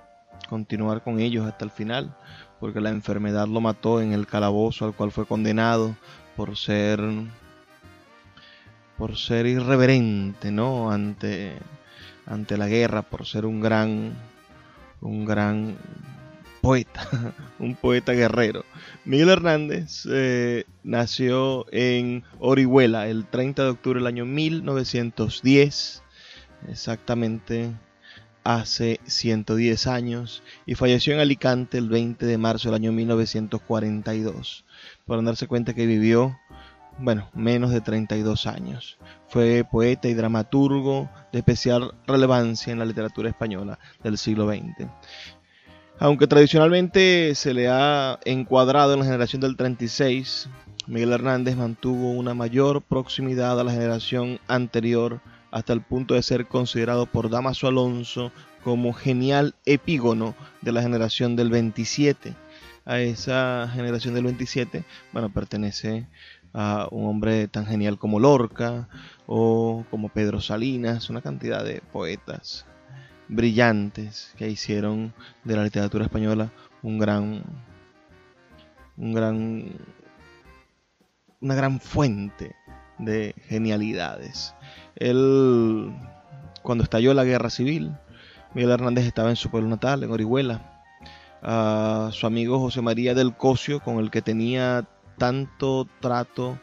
continuar 0.49 1.05
con 1.05 1.21
ellos 1.21 1.47
hasta 1.47 1.65
el 1.65 1.71
final, 1.71 2.17
porque 2.59 2.81
la 2.81 2.91
enfermedad 2.91 3.47
lo 3.47 3.61
mató 3.61 4.01
en 4.01 4.13
el 4.13 4.27
calabozo 4.27 4.87
al 4.87 4.95
cual 4.95 5.13
fue 5.13 5.25
condenado 5.25 5.95
por 6.37 6.57
ser 6.57 7.01
por 8.97 9.17
ser 9.17 9.47
irreverente, 9.47 10.51
¿no? 10.51 10.91
ante 10.91 11.53
ante 12.27 12.57
la 12.57 12.69
guerra, 12.69 13.03
por 13.03 13.27
ser 13.27 13.47
un 13.47 13.61
gran 13.61 14.15
un 15.01 15.25
gran 15.25 15.77
poeta, 16.61 17.09
un 17.59 17.75
poeta 17.75 18.13
guerrero. 18.13 18.65
Miguel 19.05 19.31
Hernández 19.31 20.07
eh, 20.09 20.65
nació 20.85 21.67
en 21.73 22.23
Orihuela 22.39 23.09
el 23.09 23.27
30 23.27 23.65
de 23.65 23.71
octubre 23.71 23.99
del 23.99 24.07
año 24.07 24.25
1910, 24.25 26.03
exactamente 26.69 27.73
hace 28.45 29.01
110 29.05 29.87
años, 29.89 30.43
y 30.65 30.77
falleció 30.77 31.13
en 31.15 31.21
Alicante 31.21 31.79
el 31.79 31.89
20 31.89 32.25
de 32.27 32.39
marzo 32.39 32.69
del 32.69 32.77
año 32.77 32.93
1942 32.93 34.65
para 35.13 35.21
darse 35.21 35.47
cuenta 35.47 35.75
que 35.75 35.85
vivió, 35.85 36.41
bueno, 36.97 37.29
menos 37.35 37.71
de 37.71 37.83
32 37.83 38.47
años. 38.47 38.97
Fue 39.29 39.63
poeta 39.71 40.09
y 40.09 40.15
dramaturgo 40.15 41.11
de 41.31 41.41
especial 41.41 41.93
relevancia 42.07 42.73
en 42.73 42.79
la 42.79 42.87
literatura 42.87 43.29
española 43.29 43.79
del 44.03 44.17
siglo 44.17 44.49
XX. 44.49 44.89
Aunque 45.99 46.27
tradicionalmente 46.27 47.35
se 47.35 47.53
le 47.53 47.69
ha 47.69 48.21
encuadrado 48.25 48.95
en 48.95 49.01
la 49.01 49.05
generación 49.05 49.43
del 49.43 49.59
36, 49.59 50.49
Miguel 50.87 51.13
Hernández 51.13 51.57
mantuvo 51.57 52.13
una 52.13 52.33
mayor 52.33 52.81
proximidad 52.81 53.61
a 53.61 53.65
la 53.65 53.73
generación 53.73 54.41
anterior 54.49 55.21
hasta 55.51 55.75
el 55.75 55.83
punto 55.83 56.15
de 56.15 56.23
ser 56.23 56.47
considerado 56.47 57.05
por 57.05 57.29
Damaso 57.29 57.69
Alonso 57.69 58.33
como 58.65 58.95
genial 58.95 59.57
epígono 59.67 60.35
de 60.63 60.73
la 60.73 60.81
generación 60.81 61.37
del 61.37 61.51
27 61.51 62.35
a 62.85 63.01
esa 63.01 63.71
generación 63.73 64.15
del 64.15 64.25
27, 64.25 64.85
bueno, 65.13 65.33
pertenece 65.33 66.07
a 66.53 66.89
un 66.91 67.07
hombre 67.07 67.49
tan 67.49 67.67
genial 67.67 67.99
como 67.99 68.21
Lorca 68.21 68.89
o 69.27 69.85
como 69.91 70.09
Pedro 70.09 70.41
Salinas, 70.41 71.11
una 71.11 71.23
cantidad 71.23 71.65
de 71.65 71.83
poetas 71.93 72.67
brillantes 73.29 74.35
que 74.37 74.49
hicieron 74.49 75.15
de 75.45 75.57
la 75.57 75.65
literatura 75.65 76.05
española 76.05 76.53
un 76.83 76.99
gran 76.99 77.43
un 78.97 79.15
gran 79.15 79.73
una 81.41 81.55
gran 81.55 81.81
fuente 81.81 82.55
de 82.99 83.35
genialidades. 83.49 84.55
Él 84.97 85.93
cuando 86.63 86.85
estalló 86.85 87.15
la 87.15 87.25
guerra 87.25 87.51
civil, 87.51 87.97
Miguel 88.55 88.71
Hernández 88.71 89.07
estaba 89.07 89.31
en 89.31 89.37
su 89.37 89.51
pueblo 89.51 89.69
natal, 89.69 90.05
en 90.05 90.11
Orihuela, 90.11 90.72
a 91.43 92.11
su 92.13 92.27
amigo 92.27 92.61
José 92.61 92.83
María 92.83 93.15
del 93.15 93.37
Cosio, 93.37 93.81
con 93.81 93.99
el 93.99 94.11
que 94.11 94.23
tenía 94.23 94.87
tanto 95.19 95.89
trato 96.01 96.59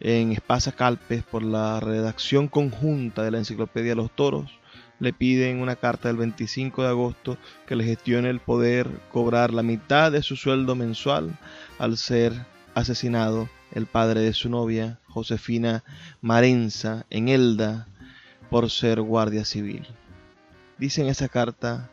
en 0.00 0.32
Espasa 0.32 0.72
Calpes 0.72 1.22
por 1.22 1.42
la 1.42 1.80
redacción 1.80 2.48
conjunta 2.48 3.22
de 3.22 3.30
la 3.30 3.38
Enciclopedia 3.38 3.94
los 3.94 4.10
Toros, 4.10 4.50
le 4.98 5.12
piden 5.12 5.60
una 5.60 5.76
carta 5.76 6.08
del 6.08 6.16
25 6.16 6.82
de 6.82 6.88
agosto 6.88 7.36
que 7.66 7.76
le 7.76 7.84
gestione 7.84 8.30
el 8.30 8.40
poder 8.40 8.88
cobrar 9.10 9.52
la 9.52 9.62
mitad 9.62 10.12
de 10.12 10.22
su 10.22 10.36
sueldo 10.36 10.74
mensual 10.74 11.38
al 11.78 11.96
ser 11.96 12.46
asesinado 12.74 13.48
el 13.72 13.86
padre 13.86 14.20
de 14.20 14.32
su 14.32 14.48
novia, 14.48 14.98
Josefina 15.08 15.82
Marenza, 16.20 17.04
en 17.10 17.28
Elda, 17.28 17.88
por 18.50 18.70
ser 18.70 19.00
guardia 19.00 19.44
civil. 19.44 19.86
Dice 20.78 21.02
en 21.02 21.08
esa 21.08 21.28
carta, 21.28 21.90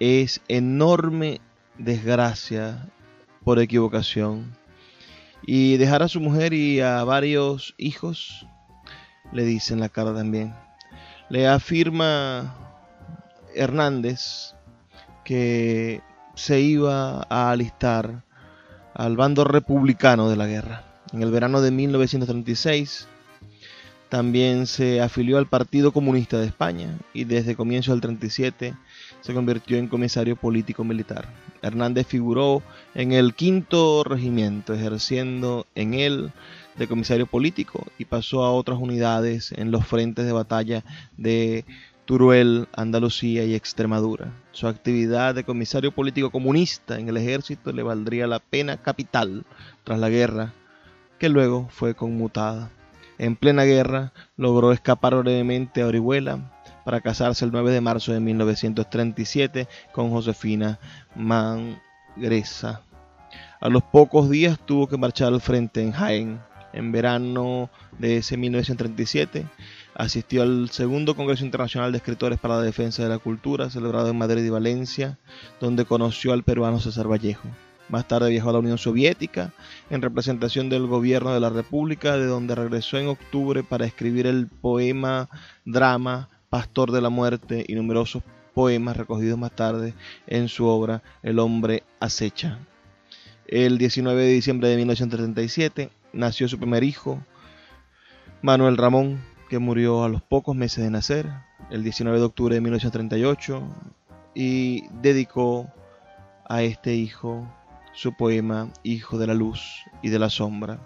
es 0.00 0.40
enorme 0.48 1.40
desgracia 1.84 2.88
por 3.44 3.58
equivocación 3.58 4.56
y 5.44 5.76
dejar 5.76 6.02
a 6.02 6.08
su 6.08 6.20
mujer 6.20 6.52
y 6.52 6.80
a 6.80 7.02
varios 7.04 7.74
hijos, 7.76 8.46
le 9.32 9.44
dice 9.44 9.74
en 9.74 9.80
la 9.80 9.88
carta 9.88 10.14
también. 10.14 10.54
Le 11.28 11.48
afirma 11.48 12.54
Hernández 13.54 14.54
que 15.24 16.02
se 16.34 16.60
iba 16.60 17.26
a 17.28 17.50
alistar 17.50 18.24
al 18.94 19.16
bando 19.16 19.44
republicano 19.44 20.28
de 20.28 20.36
la 20.36 20.46
guerra. 20.46 20.84
En 21.12 21.22
el 21.22 21.30
verano 21.30 21.60
de 21.60 21.70
1936 21.70 23.08
también 24.08 24.66
se 24.66 25.00
afilió 25.00 25.38
al 25.38 25.48
Partido 25.48 25.92
Comunista 25.92 26.38
de 26.38 26.46
España 26.46 26.98
y 27.12 27.24
desde 27.24 27.56
comienzo 27.56 27.92
del 27.92 28.02
37 28.02 28.74
se 29.22 29.32
convirtió 29.32 29.78
en 29.78 29.88
comisario 29.88 30.36
político 30.36 30.84
militar. 30.84 31.28
Hernández 31.62 32.06
figuró 32.06 32.62
en 32.94 33.12
el 33.12 33.34
quinto 33.34 34.04
regimiento, 34.04 34.74
ejerciendo 34.74 35.66
en 35.74 35.94
él 35.94 36.32
de 36.76 36.88
comisario 36.88 37.26
político 37.26 37.86
y 37.98 38.04
pasó 38.04 38.44
a 38.44 38.52
otras 38.52 38.78
unidades 38.78 39.52
en 39.52 39.70
los 39.70 39.86
frentes 39.86 40.26
de 40.26 40.32
batalla 40.32 40.84
de 41.16 41.64
Turuel, 42.04 42.66
Andalucía 42.72 43.44
y 43.44 43.54
Extremadura. 43.54 44.32
Su 44.50 44.66
actividad 44.66 45.34
de 45.34 45.44
comisario 45.44 45.92
político 45.92 46.30
comunista 46.30 46.98
en 46.98 47.08
el 47.08 47.16
ejército 47.16 47.72
le 47.72 47.84
valdría 47.84 48.26
la 48.26 48.40
pena 48.40 48.76
capital 48.76 49.44
tras 49.84 50.00
la 50.00 50.08
guerra 50.08 50.52
que 51.18 51.28
luego 51.28 51.68
fue 51.70 51.94
conmutada. 51.94 52.70
En 53.18 53.36
plena 53.36 53.62
guerra 53.62 54.12
logró 54.36 54.72
escapar 54.72 55.14
brevemente 55.14 55.82
a 55.82 55.86
Orihuela 55.86 56.61
para 56.84 57.00
casarse 57.00 57.44
el 57.44 57.52
9 57.52 57.70
de 57.70 57.80
marzo 57.80 58.12
de 58.12 58.20
1937 58.20 59.68
con 59.92 60.10
Josefina 60.10 60.78
Mangresa. 61.14 62.82
A 63.60 63.68
los 63.68 63.82
pocos 63.82 64.28
días 64.28 64.58
tuvo 64.64 64.88
que 64.88 64.96
marchar 64.96 65.28
al 65.28 65.40
frente 65.40 65.82
en 65.82 65.92
Jaén. 65.92 66.40
En 66.72 66.90
verano 66.90 67.70
de 67.98 68.16
ese 68.16 68.36
1937 68.36 69.46
asistió 69.94 70.42
al 70.42 70.70
segundo 70.70 71.14
Congreso 71.14 71.44
Internacional 71.44 71.92
de 71.92 71.98
Escritores 71.98 72.38
para 72.38 72.56
la 72.56 72.62
Defensa 72.62 73.02
de 73.02 73.10
la 73.10 73.18
Cultura, 73.18 73.68
celebrado 73.68 74.08
en 74.08 74.16
Madrid 74.16 74.42
y 74.42 74.50
Valencia, 74.50 75.18
donde 75.60 75.84
conoció 75.84 76.32
al 76.32 76.44
peruano 76.44 76.80
César 76.80 77.10
Vallejo. 77.10 77.46
Más 77.88 78.08
tarde 78.08 78.30
viajó 78.30 78.50
a 78.50 78.54
la 78.54 78.58
Unión 78.60 78.78
Soviética 78.78 79.52
en 79.90 80.00
representación 80.00 80.70
del 80.70 80.86
gobierno 80.86 81.34
de 81.34 81.40
la 81.40 81.50
República, 81.50 82.16
de 82.16 82.26
donde 82.26 82.54
regresó 82.54 82.96
en 82.96 83.08
octubre 83.08 83.62
para 83.62 83.84
escribir 83.84 84.26
el 84.26 84.46
poema 84.46 85.28
drama 85.66 86.30
Pastor 86.52 86.92
de 86.92 87.00
la 87.00 87.08
Muerte 87.08 87.64
y 87.66 87.74
numerosos 87.74 88.22
poemas 88.52 88.98
recogidos 88.98 89.38
más 89.38 89.52
tarde 89.52 89.94
en 90.26 90.48
su 90.48 90.66
obra 90.66 91.02
El 91.22 91.38
hombre 91.38 91.82
acecha. 91.98 92.58
El 93.46 93.78
19 93.78 94.22
de 94.22 94.32
diciembre 94.32 94.68
de 94.68 94.76
1937 94.76 95.88
nació 96.12 96.48
su 96.48 96.58
primer 96.58 96.84
hijo, 96.84 97.24
Manuel 98.42 98.76
Ramón, 98.76 99.24
que 99.48 99.60
murió 99.60 100.04
a 100.04 100.10
los 100.10 100.20
pocos 100.20 100.54
meses 100.54 100.84
de 100.84 100.90
nacer, 100.90 101.32
el 101.70 101.82
19 101.82 102.18
de 102.18 102.24
octubre 102.26 102.54
de 102.54 102.60
1938, 102.60 103.62
y 104.34 104.84
dedicó 105.00 105.72
a 106.50 106.62
este 106.62 106.94
hijo 106.94 107.50
su 107.94 108.14
poema 108.14 108.68
Hijo 108.82 109.16
de 109.16 109.26
la 109.26 109.32
Luz 109.32 109.86
y 110.02 110.10
de 110.10 110.18
la 110.18 110.28
Sombra, 110.28 110.80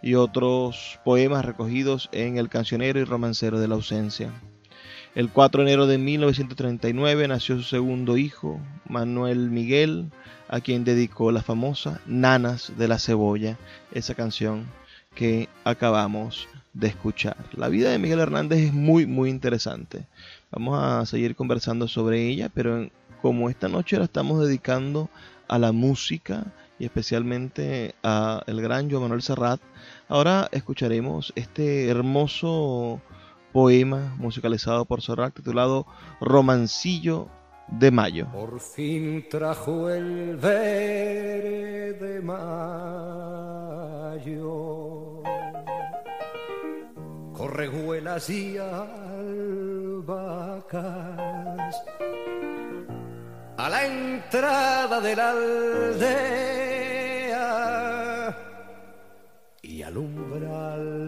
y 0.00 0.14
otros 0.14 1.00
poemas 1.04 1.44
recogidos 1.44 2.08
en 2.12 2.38
El 2.38 2.48
Cancionero 2.48 3.00
y 3.00 3.04
Romancero 3.04 3.58
de 3.58 3.66
la 3.66 3.74
Ausencia. 3.74 4.30
El 5.14 5.30
4 5.30 5.62
de 5.62 5.68
enero 5.68 5.86
de 5.86 5.98
1939 5.98 7.28
nació 7.28 7.56
su 7.56 7.62
segundo 7.62 8.18
hijo, 8.18 8.60
Manuel 8.88 9.50
Miguel, 9.50 10.10
a 10.48 10.60
quien 10.60 10.84
dedicó 10.84 11.32
la 11.32 11.42
famosa 11.42 12.00
Nanas 12.06 12.72
de 12.76 12.88
la 12.88 12.98
Cebolla, 12.98 13.58
esa 13.92 14.14
canción 14.14 14.66
que 15.14 15.48
acabamos 15.64 16.46
de 16.74 16.88
escuchar. 16.88 17.36
La 17.52 17.68
vida 17.68 17.90
de 17.90 17.98
Miguel 17.98 18.20
Hernández 18.20 18.60
es 18.60 18.72
muy, 18.72 19.06
muy 19.06 19.30
interesante. 19.30 20.06
Vamos 20.50 20.78
a 20.80 21.06
seguir 21.06 21.34
conversando 21.34 21.88
sobre 21.88 22.28
ella, 22.28 22.50
pero 22.52 22.88
como 23.22 23.48
esta 23.48 23.68
noche 23.68 23.98
la 23.98 24.04
estamos 24.04 24.46
dedicando 24.46 25.08
a 25.48 25.58
la 25.58 25.72
música 25.72 26.46
y 26.78 26.84
especialmente 26.84 27.94
a 28.02 28.42
el 28.46 28.60
gran 28.60 28.90
Joan 28.90 29.04
Manuel 29.04 29.22
Serrat. 29.22 29.60
Ahora 30.08 30.48
escucharemos 30.52 31.32
este 31.34 31.88
hermoso 31.88 33.00
poema 33.52 34.14
musicalizado 34.18 34.84
por 34.84 35.02
Serrat 35.02 35.34
titulado 35.34 35.86
Romancillo 36.20 37.28
de 37.68 37.90
Mayo. 37.90 38.26
Por 38.32 38.60
fin 38.60 39.28
trajo 39.28 39.90
el 39.90 40.36
verde 40.36 42.20
mayo, 42.22 43.22
correjuelas 47.32 48.30
y 48.30 48.56
albahacas 48.58 49.98
a 53.56 53.68
la 53.68 53.86
entrada 53.86 55.00
de 55.00 55.16
la 55.16 55.30
aldea 55.30 56.18
y 59.62 59.82
al 59.82 59.98
umbral 59.98 61.07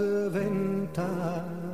ventanas. 0.00 1.66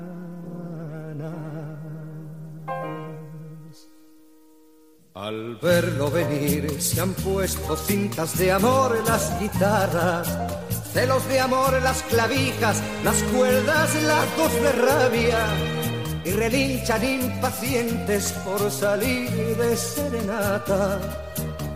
Al 5.14 5.56
verlo 5.56 6.10
venir 6.10 6.80
se 6.80 7.00
han 7.00 7.12
puesto 7.12 7.76
cintas 7.76 8.38
de 8.38 8.50
amor 8.50 8.96
en 8.96 9.04
las 9.04 9.38
guitarras, 9.38 10.26
celos 10.92 11.28
de 11.28 11.38
amor 11.38 11.74
en 11.74 11.84
las 11.84 12.02
clavijas, 12.04 12.82
las 13.04 13.22
cuerdas, 13.24 13.94
lazos 14.02 14.52
de 14.54 14.72
rabia 14.72 15.46
y 16.24 16.30
relinchan 16.30 17.04
impacientes 17.04 18.32
por 18.44 18.70
salir 18.70 19.30
de 19.56 19.76
serenata. 19.76 21.31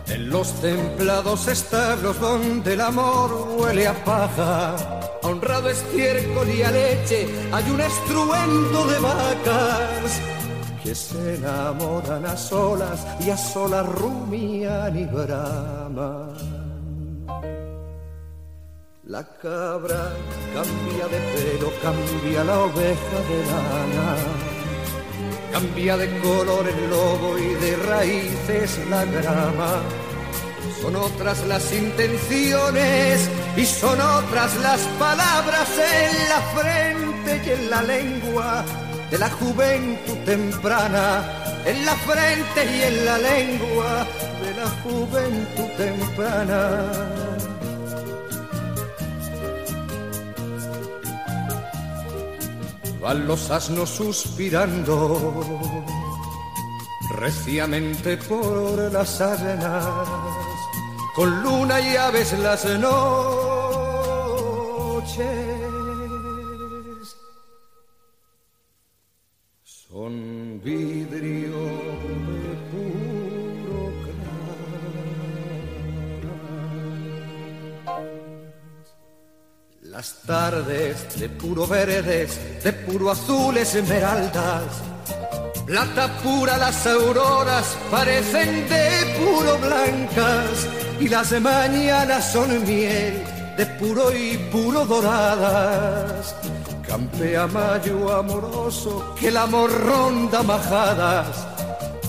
En 0.09 0.29
los 0.29 0.53
templados 0.61 1.47
establos 1.47 2.19
donde 2.19 2.73
el 2.73 2.81
amor 2.81 3.57
huele 3.57 3.87
a 3.87 4.03
paja, 4.05 4.75
a 4.75 5.27
honrado 5.27 5.69
estiércol 5.69 6.49
y 6.49 6.63
a 6.63 6.71
leche 6.71 7.27
hay 7.51 7.69
un 7.69 7.81
estruendo 7.81 8.85
de 8.87 8.99
vacas 8.99 10.21
que 10.81 10.95
se 10.95 11.35
enamoran 11.35 12.25
a 12.25 12.37
solas 12.37 13.05
y 13.19 13.29
a 13.29 13.37
solas 13.37 13.85
rumian 13.85 14.97
y 14.97 15.05
braman. 15.05 16.37
La 19.03 19.23
cabra 19.23 20.11
cambia 20.53 21.07
de 21.07 21.19
pelo, 21.33 21.71
cambia 21.81 22.43
la 22.43 22.59
oveja 22.59 23.19
de 23.29 23.45
lana, 23.51 24.15
cambia 25.51 25.97
de 25.97 26.09
color 26.19 26.67
el 26.67 26.89
lobo 26.89 27.37
y 27.37 27.53
de 27.55 27.75
raíces 27.75 28.79
la 28.89 29.05
grama. 29.05 29.81
Son 30.81 30.95
otras 30.95 31.45
las 31.47 31.73
intenciones 31.73 33.29
y 33.55 33.65
son 33.65 33.99
otras 33.99 34.55
las 34.57 34.81
palabras 34.99 35.69
en 35.77 36.29
la 36.29 36.41
frente 36.55 37.41
y 37.45 37.49
en 37.49 37.69
la 37.69 37.81
lengua 37.81 38.63
de 39.09 39.17
la 39.17 39.29
juventud 39.29 40.17
temprana, 40.25 41.23
en 41.65 41.85
la 41.85 41.95
frente 41.95 42.65
y 42.65 42.83
en 42.83 43.05
la 43.05 43.17
lengua 43.17 44.07
de 44.41 44.53
la 44.53 44.69
juventud 44.83 45.69
temprana. 45.77 47.56
Van 53.07 53.25
los 53.25 53.49
asnos 53.51 53.89
suspirando 53.89 55.33
reciamente 57.15 58.17
por 58.17 58.91
las 58.91 59.21
arenas, 59.21 59.85
con 61.15 61.41
luna 61.41 61.79
y 61.79 61.95
aves 61.95 62.37
las 62.37 62.65
noches. 62.65 63.36
De 81.27 81.33
puro 81.35 81.67
verdes, 81.67 82.39
de 82.63 82.71
puro 82.71 83.11
azules 83.11 83.75
esmeraldas. 83.75 84.81
Plata 85.65 86.07
pura 86.23 86.57
las 86.57 86.87
auroras 86.87 87.77
parecen 87.91 88.69
de 88.69 88.89
puro 89.19 89.57
blancas 89.57 90.67
y 90.99 91.09
las 91.09 91.31
mañanas 91.41 92.31
son 92.31 92.65
miel 92.65 93.21
de 93.57 93.65
puro 93.65 94.15
y 94.15 94.37
puro 94.51 94.85
doradas. 94.85 96.33
Campea 96.87 97.47
mayo 97.47 98.15
amoroso 98.15 99.13
que 99.19 99.27
el 99.27 99.37
amor 99.37 99.69
ronda 99.85 100.43
majadas. 100.43 101.45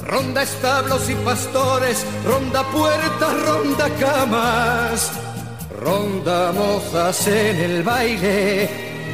Ronda 0.05 0.43
establos 0.43 1.11
y 1.11 1.15
pastores, 1.17 2.07
ronda 2.25 2.63
puertas, 2.71 3.43
ronda 3.47 3.91
camas 4.01 5.13
Ronda 5.81 6.51
mozas 6.53 7.29
en 7.29 7.57
el 7.57 7.83
baile 7.83 8.88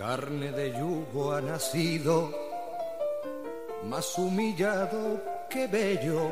Carne 0.00 0.50
de 0.52 0.72
yugo 0.72 1.34
ha 1.34 1.42
nacido, 1.42 2.32
más 3.84 4.16
humillado 4.16 5.20
que 5.50 5.66
bello, 5.66 6.30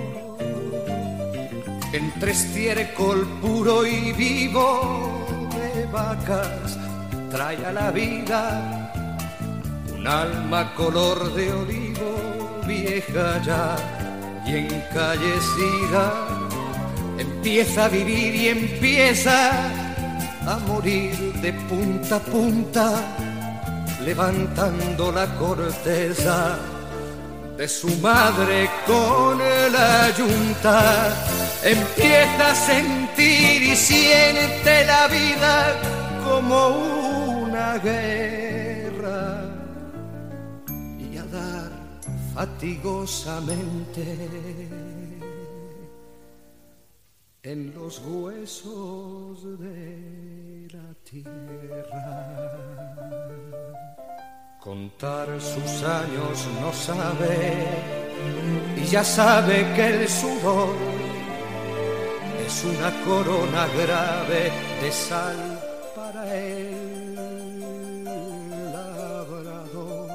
entre 1.94 2.32
estiércol 2.32 3.28
puro 3.42 3.86
y 3.86 4.12
vivo 4.14 5.26
de 5.56 5.86
vacas 5.88 6.78
trae 7.32 7.66
a 7.66 7.72
la 7.72 7.92
vida 7.92 8.92
un 9.94 10.08
alma 10.08 10.74
color 10.76 11.34
de 11.34 11.52
olivo 11.52 12.38
vieja 12.68 13.42
ya 13.44 13.76
y 14.46 14.56
encallecida. 14.56 16.28
Empieza 17.18 17.86
a 17.86 17.90
vivir 17.90 18.36
y 18.36 18.48
empieza 18.50 19.52
a 20.46 20.60
morir 20.68 21.34
de 21.42 21.54
punta 21.54 22.18
a 22.18 22.20
punta 22.20 23.27
levantando 24.08 25.12
la 25.12 25.28
corteza 25.38 26.58
de 27.58 27.68
su 27.68 27.90
madre 27.98 28.70
con 28.86 29.38
la 29.38 30.10
yunta, 30.18 30.80
empieza 31.62 32.52
a 32.52 32.56
sentir 32.56 33.64
y 33.64 33.76
siente 33.76 34.86
la 34.86 35.10
vida 35.10 35.76
como 36.24 36.70
una 37.42 37.78
guerra 37.80 39.44
y 41.12 41.18
a 41.18 41.26
dar 41.26 41.72
fatigosamente 42.34 44.06
en 47.44 47.74
los 47.76 48.00
huesos 48.06 49.60
de 49.60 50.68
la 50.72 50.94
tierra. 51.04 52.48
Contar 54.68 55.28
sus 55.40 55.82
años 55.82 56.46
no 56.60 56.74
sabe 56.74 57.54
y 58.76 58.84
ya 58.84 59.02
sabe 59.02 59.66
que 59.74 59.88
el 59.88 60.10
sudor 60.10 60.76
es 62.46 62.66
una 62.66 62.92
corona 63.06 63.66
grave 63.68 64.52
de 64.82 64.92
sal 64.92 65.38
para 65.96 66.26
labrador. 68.74 70.10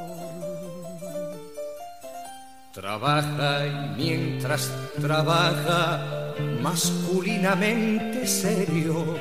Trabaja 2.75 3.67
y 3.67 3.95
mientras 3.97 4.71
trabaja 5.01 6.35
masculinamente 6.61 8.27
serio, 8.27 9.17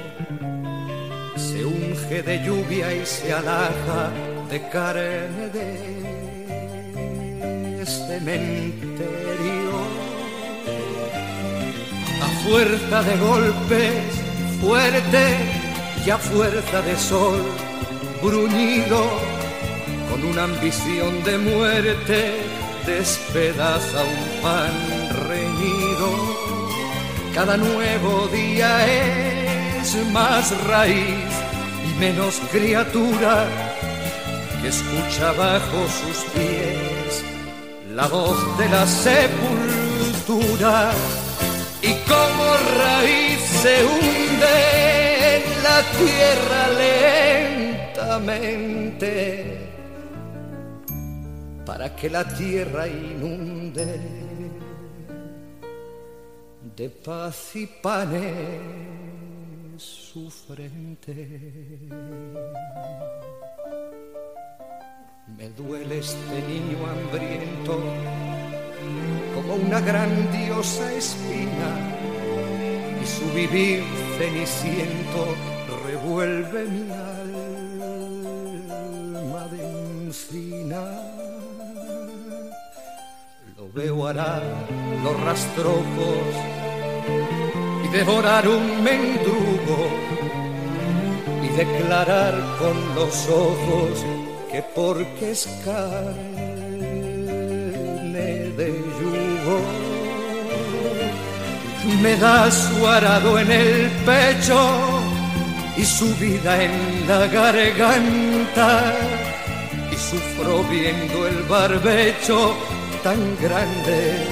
se 1.37 1.63
unge 1.63 2.21
de 2.21 2.43
lluvia 2.43 2.93
y 2.93 3.05
se 3.05 3.31
alaja 3.31 4.11
de 4.51 4.61
carne 4.67 5.47
de 5.53 5.67
cementerio. 7.85 9.71
A 12.21 12.27
fuerza 12.43 13.01
de 13.03 13.17
golpes 13.17 14.03
fuerte 14.59 15.23
y 16.05 16.09
a 16.09 16.17
fuerza 16.17 16.81
de 16.81 16.97
sol 16.97 17.41
bruñido, 18.21 19.01
con 20.09 20.21
una 20.25 20.43
ambición 20.43 21.23
de 21.23 21.37
muerte, 21.37 22.41
despedaza 22.85 24.03
un 24.03 24.41
pan 24.41 24.73
reñido. 25.29 26.09
Cada 27.33 27.55
nuevo 27.55 28.27
día 28.27 28.85
es 29.79 29.95
más 30.11 30.51
raíz 30.67 31.31
y 31.89 31.99
menos 32.01 32.41
criatura 32.51 33.70
escucha 34.71 35.27
bajo 35.33 35.79
sus 35.99 36.17
pies 36.33 37.11
la 37.93 38.07
voz 38.07 38.39
de 38.57 38.67
la 38.69 38.85
sepultura 38.87 40.75
y 41.81 41.91
como 42.11 42.45
raíz 42.79 43.41
se 43.63 43.75
hunde 43.89 44.57
en 45.35 45.43
la 45.67 45.79
tierra 45.99 46.61
lentamente 47.97 49.13
para 51.65 51.85
que 51.95 52.07
la 52.09 52.23
tierra 52.23 52.87
inunde 52.87 53.87
de 56.77 56.89
paz 56.89 57.55
y 57.55 57.67
panes 57.67 58.61
su 59.77 60.29
frente. 60.29 61.15
Me 65.37 65.49
duele 65.57 65.99
este 65.99 66.41
niño 66.47 66.77
hambriento 66.87 67.79
como 69.35 69.55
una 69.55 69.79
grandiosa 69.79 70.93
espina 70.93 71.71
y 73.01 73.05
su 73.05 73.25
vivir 73.33 73.83
ceniciento 74.17 75.35
revuelve 75.85 76.65
mi 76.65 76.91
alma 76.91 77.41
de 79.47 79.61
encina. 80.05 80.83
Lo 83.57 83.71
veo 83.71 84.07
arar 84.07 84.43
los 85.03 85.19
rastrojos 85.21 86.35
y 87.83 87.87
devorar 87.89 88.47
un 88.47 88.83
mendrugo 88.83 89.77
y 91.43 91.47
declarar 91.49 92.33
con 92.59 92.95
los 92.95 93.27
ojos 93.29 94.05
que 94.51 94.61
porque 94.75 95.31
es 95.31 95.47
carne 95.63 96.41
de 98.57 98.67
yugo 98.99 99.59
me 102.01 102.15
da 102.17 102.49
su 102.51 102.87
arado 102.87 103.39
en 103.39 103.51
el 103.51 103.89
pecho 104.05 104.59
y 105.77 105.85
su 105.85 106.13
vida 106.15 106.63
en 106.63 107.07
la 107.07 107.27
garganta 107.27 108.93
y 109.91 109.95
sufro 109.95 110.63
viendo 110.63 111.27
el 111.27 111.43
barbecho 111.43 112.55
tan 113.03 113.19
grande 113.41 114.25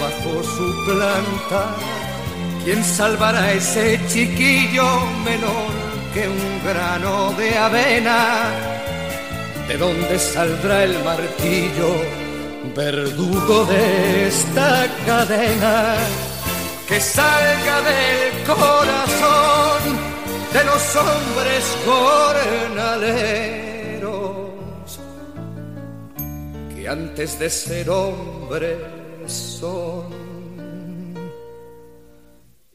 bajo 0.00 0.42
su 0.42 0.84
planta. 0.86 1.74
¿Quién 2.64 2.82
salvará 2.84 3.42
a 3.42 3.52
ese 3.52 4.00
chiquillo 4.08 4.86
menor 5.24 5.72
que 6.14 6.28
un 6.28 6.64
grano 6.64 7.32
de 7.32 7.58
avena? 7.58 8.73
¿De 9.68 9.76
dónde 9.78 10.18
saldrá 10.18 10.84
el 10.84 11.02
martillo, 11.02 11.96
verdugo 12.76 13.64
de 13.64 14.28
esta 14.28 14.86
cadena? 15.06 15.96
Que 16.86 17.00
salga 17.00 17.80
del 17.80 18.44
corazón 18.44 19.82
de 20.52 20.64
los 20.64 20.96
hombres 20.96 21.76
jornaleros 21.86 23.24
que 26.74 26.88
antes 26.88 27.38
de 27.38 27.48
ser 27.48 27.88
hombres 27.88 28.78
son 29.26 30.04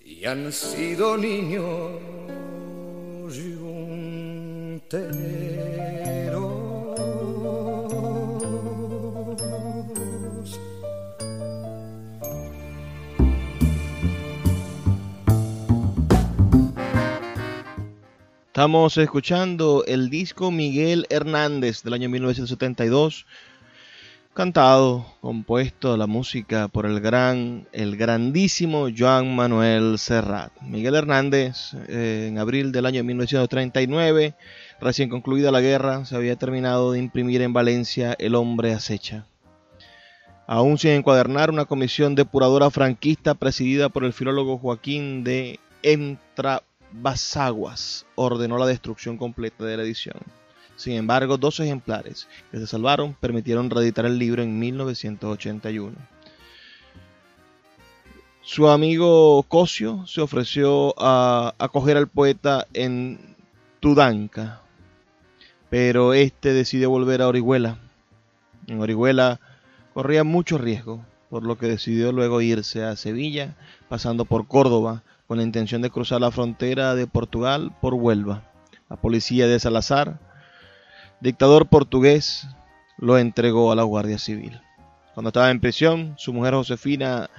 y 0.03 0.25
han 0.25 0.51
sido 0.51 1.15
niños 1.15 2.09
Estamos 18.59 18.97
escuchando 18.97 19.85
el 19.87 20.09
disco 20.09 20.51
Miguel 20.51 21.07
Hernández 21.09 21.81
del 21.81 21.93
año 21.93 22.09
1972, 22.09 23.25
cantado, 24.33 25.05
compuesto 25.21 25.95
la 25.95 26.07
música 26.07 26.67
por 26.67 26.85
el 26.85 26.99
gran, 26.99 27.69
el 27.71 27.95
grandísimo 27.95 28.89
Joan 28.93 29.33
Manuel 29.33 29.97
Serrat. 29.97 30.51
Miguel 30.61 30.95
Hernández, 30.95 31.73
eh, 31.87 32.25
en 32.27 32.37
abril 32.37 32.73
del 32.73 32.85
año 32.85 33.01
1939, 33.01 34.35
recién 34.81 35.07
concluida 35.07 35.51
la 35.51 35.61
guerra, 35.61 36.03
se 36.03 36.17
había 36.17 36.35
terminado 36.35 36.91
de 36.91 36.99
imprimir 36.99 37.41
en 37.41 37.53
Valencia 37.53 38.13
El 38.19 38.35
hombre 38.35 38.73
acecha. 38.73 39.25
Aún 40.47 40.77
sin 40.77 40.91
encuadernar, 40.91 41.49
una 41.49 41.63
comisión 41.63 42.13
depuradora 42.13 42.69
franquista 42.71 43.35
presidida 43.35 43.87
por 43.87 44.03
el 44.03 44.11
filólogo 44.11 44.57
Joaquín 44.57 45.23
de 45.23 45.61
Entra 45.81 46.61
Basaguas 46.91 48.05
ordenó 48.15 48.57
la 48.57 48.65
destrucción 48.65 49.17
completa 49.17 49.63
de 49.65 49.77
la 49.77 49.83
edición. 49.83 50.17
Sin 50.75 50.93
embargo, 50.93 51.37
dos 51.37 51.59
ejemplares 51.59 52.27
que 52.51 52.57
se 52.57 52.67
salvaron 52.67 53.13
permitieron 53.13 53.69
reeditar 53.69 54.05
el 54.05 54.17
libro 54.17 54.41
en 54.43 54.57
1981. 54.57 55.95
Su 58.41 58.69
amigo 58.69 59.43
Cosio 59.43 60.07
se 60.07 60.21
ofreció 60.21 60.95
a 60.97 61.53
acoger 61.59 61.97
al 61.97 62.07
poeta 62.07 62.65
en 62.73 63.35
Tudanca, 63.79 64.61
pero 65.69 66.13
este 66.13 66.53
decidió 66.53 66.89
volver 66.89 67.21
a 67.21 67.27
Orihuela. 67.27 67.77
En 68.67 68.79
Orihuela 68.79 69.39
corría 69.93 70.23
mucho 70.23 70.57
riesgo, 70.57 71.05
por 71.29 71.43
lo 71.43 71.57
que 71.57 71.67
decidió 71.67 72.11
luego 72.11 72.41
irse 72.41 72.83
a 72.83 72.95
Sevilla, 72.95 73.55
pasando 73.87 74.25
por 74.25 74.47
Córdoba, 74.47 75.03
con 75.29 75.37
la 75.37 75.43
intención 75.43 75.83
de 75.83 75.91
cruzar 75.91 76.19
la 76.19 76.31
frontera 76.31 76.95
de 76.95 77.05
Portugal 77.05 77.71
por 77.81 77.93
Huelva. 77.93 78.41
La 78.89 78.95
policía 78.95 79.45
de 79.45 79.59
Salazar, 79.59 80.19
dictador 81.19 81.67
portugués, 81.67 82.47
lo 82.97 83.15
entregó 83.15 83.71
a 83.71 83.75
la 83.75 83.83
Guardia 83.83 84.17
Civil. 84.17 84.59
Cuando 85.13 85.29
estaba 85.29 85.51
en 85.51 85.59
prisión, 85.59 86.15
su 86.17 86.33
mujer 86.33 86.55
Josefina 86.55 87.29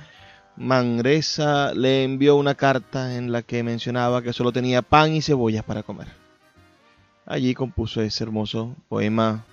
Mangresa 0.55 1.75
le 1.75 2.05
envió 2.05 2.37
una 2.37 2.55
carta 2.55 3.17
en 3.17 3.33
la 3.33 3.43
que 3.43 3.65
mencionaba 3.65 4.23
que 4.23 4.33
solo 4.33 4.53
tenía 4.53 4.83
pan 4.83 5.13
y 5.13 5.21
cebollas 5.21 5.65
para 5.65 5.83
comer. 5.83 6.07
Allí 7.27 7.55
compuso 7.55 8.03
ese 8.03 8.23
hermoso 8.23 8.77
poema 8.89 9.45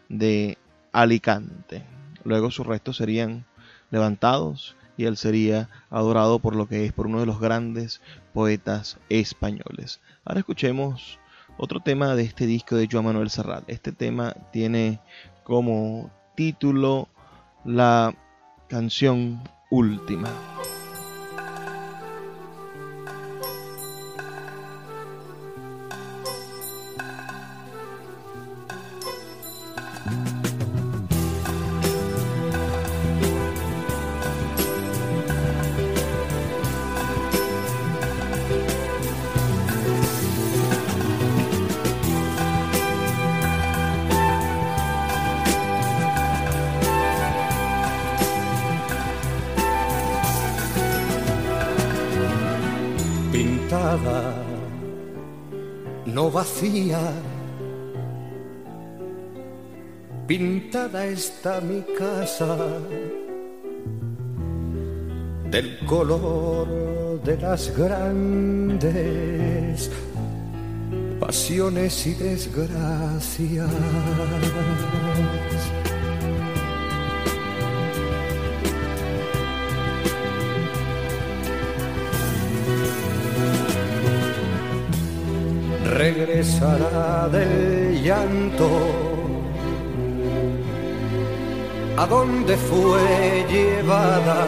de 0.10 0.58
Alicante. 0.92 1.86
Luego 2.26 2.52
sus 2.52 2.68
restos 2.68 2.98
serían 2.98 3.46
levantados 3.90 4.76
y 4.98 5.06
él 5.06 5.16
sería 5.16 5.70
adorado 5.90 6.40
por 6.40 6.58
lo 6.58 6.68
que 6.68 6.84
es 6.84 6.92
por 6.92 7.08
uno 7.08 7.22
de 7.22 7.26
los 7.26 7.40
grandes 7.40 8.02
poetas 8.34 8.98
españoles. 9.08 10.02
Ahora 10.26 10.42
escuchemos 10.42 11.21
otro 11.62 11.80
tema 11.80 12.16
de 12.16 12.24
este 12.24 12.48
disco 12.48 12.76
de 12.76 12.88
Joan 12.92 13.06
Manuel 13.06 13.30
Serrat. 13.30 13.64
Este 13.68 13.92
tema 13.92 14.34
tiene 14.52 15.00
como 15.44 16.10
título 16.36 17.08
la 17.64 18.16
canción 18.68 19.40
última. 19.70 20.30
No 56.06 56.32
vacía. 56.32 57.00
Pintada 60.28 61.06
está 61.06 61.62
mi 61.62 61.82
casa 61.98 62.58
del 65.50 65.78
color 65.86 67.22
de 67.24 67.38
las 67.38 67.78
grandes 67.78 69.90
pasiones 71.20 72.08
y 72.08 72.14
desgracias. 72.14 73.70
Regresará 86.14 87.30
del 87.30 88.04
llanto 88.04 88.70
a 91.98 92.06
donde 92.06 92.58
fue 92.58 93.46
llevada 93.50 94.48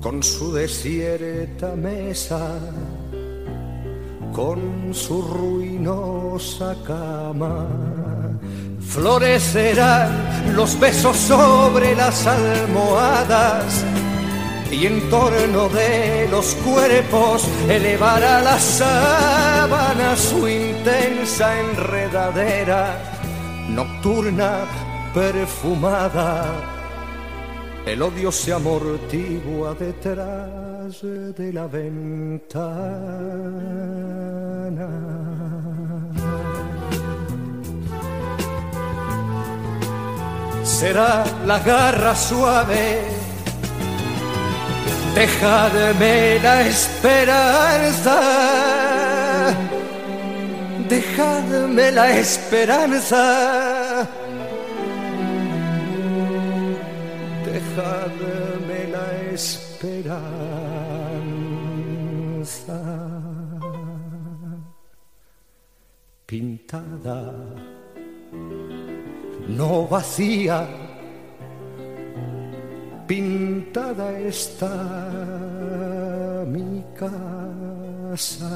con 0.00 0.22
su 0.22 0.52
desierta 0.52 1.74
mesa, 1.76 2.58
con 4.32 4.92
su 4.92 5.22
ruinosa 5.22 6.76
cama. 6.86 7.66
Florecerán 8.80 10.54
los 10.54 10.78
besos 10.78 11.16
sobre 11.16 11.94
las 11.94 12.26
almohadas 12.26 13.84
y 14.70 14.86
en 14.86 15.08
torno 15.10 15.68
de 15.68 16.28
los 16.30 16.54
cuerpos 16.56 17.48
elevará 17.68 18.40
la 18.40 18.58
sábana 18.58 20.16
su 20.16 20.48
intensa 20.48 21.60
enredadera 21.60 22.98
nocturna 23.68 24.64
perfumada. 25.14 26.46
El 27.86 28.02
odio 28.02 28.32
se 28.32 28.52
amortigua 28.52 29.74
detrás 29.74 31.00
de 31.02 31.52
la 31.52 31.66
ventana. 31.68 32.56
Será 40.64 41.24
la 41.46 41.58
garra 41.60 42.14
suave 42.14 43.25
Dejadme 45.16 46.38
la 46.40 46.60
esperanza, 46.66 48.20
dejadme 50.90 51.90
la 51.90 52.18
esperanza, 52.18 54.06
dejadme 57.46 58.78
la 58.92 59.06
esperanza. 59.32 60.36
Pintada, 66.26 67.32
no 69.48 69.86
vacía 69.88 70.85
pintada 73.76 74.18
está 74.20 74.72
mi 76.46 76.82
casa. 76.98 78.46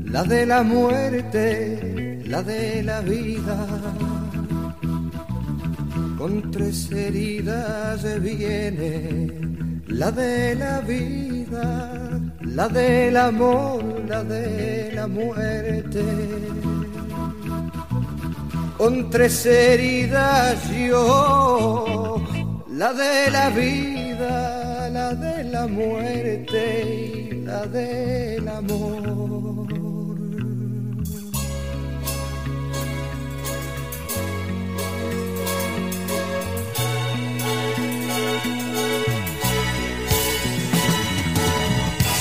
la 0.05 0.25
de 0.25 0.45
la 0.45 0.65
muerte, 0.65 2.21
la 2.27 2.43
de 2.43 2.83
la 2.83 3.01
vida. 3.03 3.65
Con 6.19 6.51
tres 6.51 6.91
heridas 6.91 8.21
viene 8.21 9.31
la 9.87 10.11
de 10.11 10.57
la 10.57 10.81
vida, 10.81 12.21
la 12.41 12.69
del 12.69 13.17
amor, 13.17 13.85
la 14.09 14.25
de 14.25 14.91
la 14.97 15.07
muerte. 15.07 16.03
Con 18.77 19.11
tres 19.11 19.47
heridas 19.47 20.59
yo 20.71 21.96
la 22.77 22.93
de 22.93 23.31
la 23.31 23.49
vida, 23.49 24.91
la 24.91 25.15
de 25.15 25.45
la 25.45 25.67
muerte 25.67 26.61
y 27.31 27.45
la 27.47 27.65
del 27.67 28.47
amor. 28.49 29.67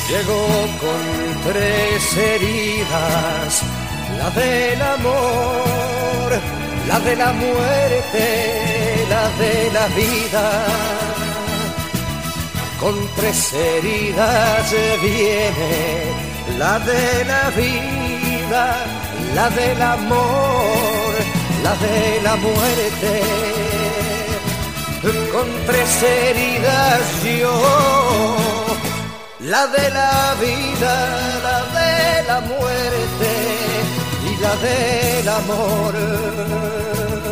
Llegó 0.09 0.47
con 0.83 1.01
tres 1.51 2.17
heridas, 2.17 3.61
la 4.17 4.29
del 4.29 4.81
amor, 4.81 6.29
la 6.87 6.99
de 7.01 7.15
la 7.17 7.33
muerte 7.33 8.74
la 9.09 9.29
de 9.41 9.71
la 9.71 9.87
vida. 9.87 10.45
Con 12.79 12.95
tres 13.15 13.53
heridas 13.53 14.71
viene 15.01 15.75
la 16.57 16.79
de 16.79 17.25
la 17.25 17.49
vida, 17.51 18.77
la 19.33 19.49
del 19.49 19.81
amor, 19.81 21.13
la 21.63 21.73
de 21.85 22.21
la 22.21 22.35
muerte. 22.35 23.13
Con 25.31 25.47
tres 25.67 26.03
heridas 26.03 27.01
yo, 27.39 28.35
la 29.39 29.67
de 29.67 29.89
la 29.89 30.35
vida, 30.39 30.95
la 31.47 31.59
de 31.79 32.23
la 32.27 32.39
muerte 32.41 33.31
y 34.29 34.41
la 34.41 34.55
del 34.55 35.29
amor 35.29 37.24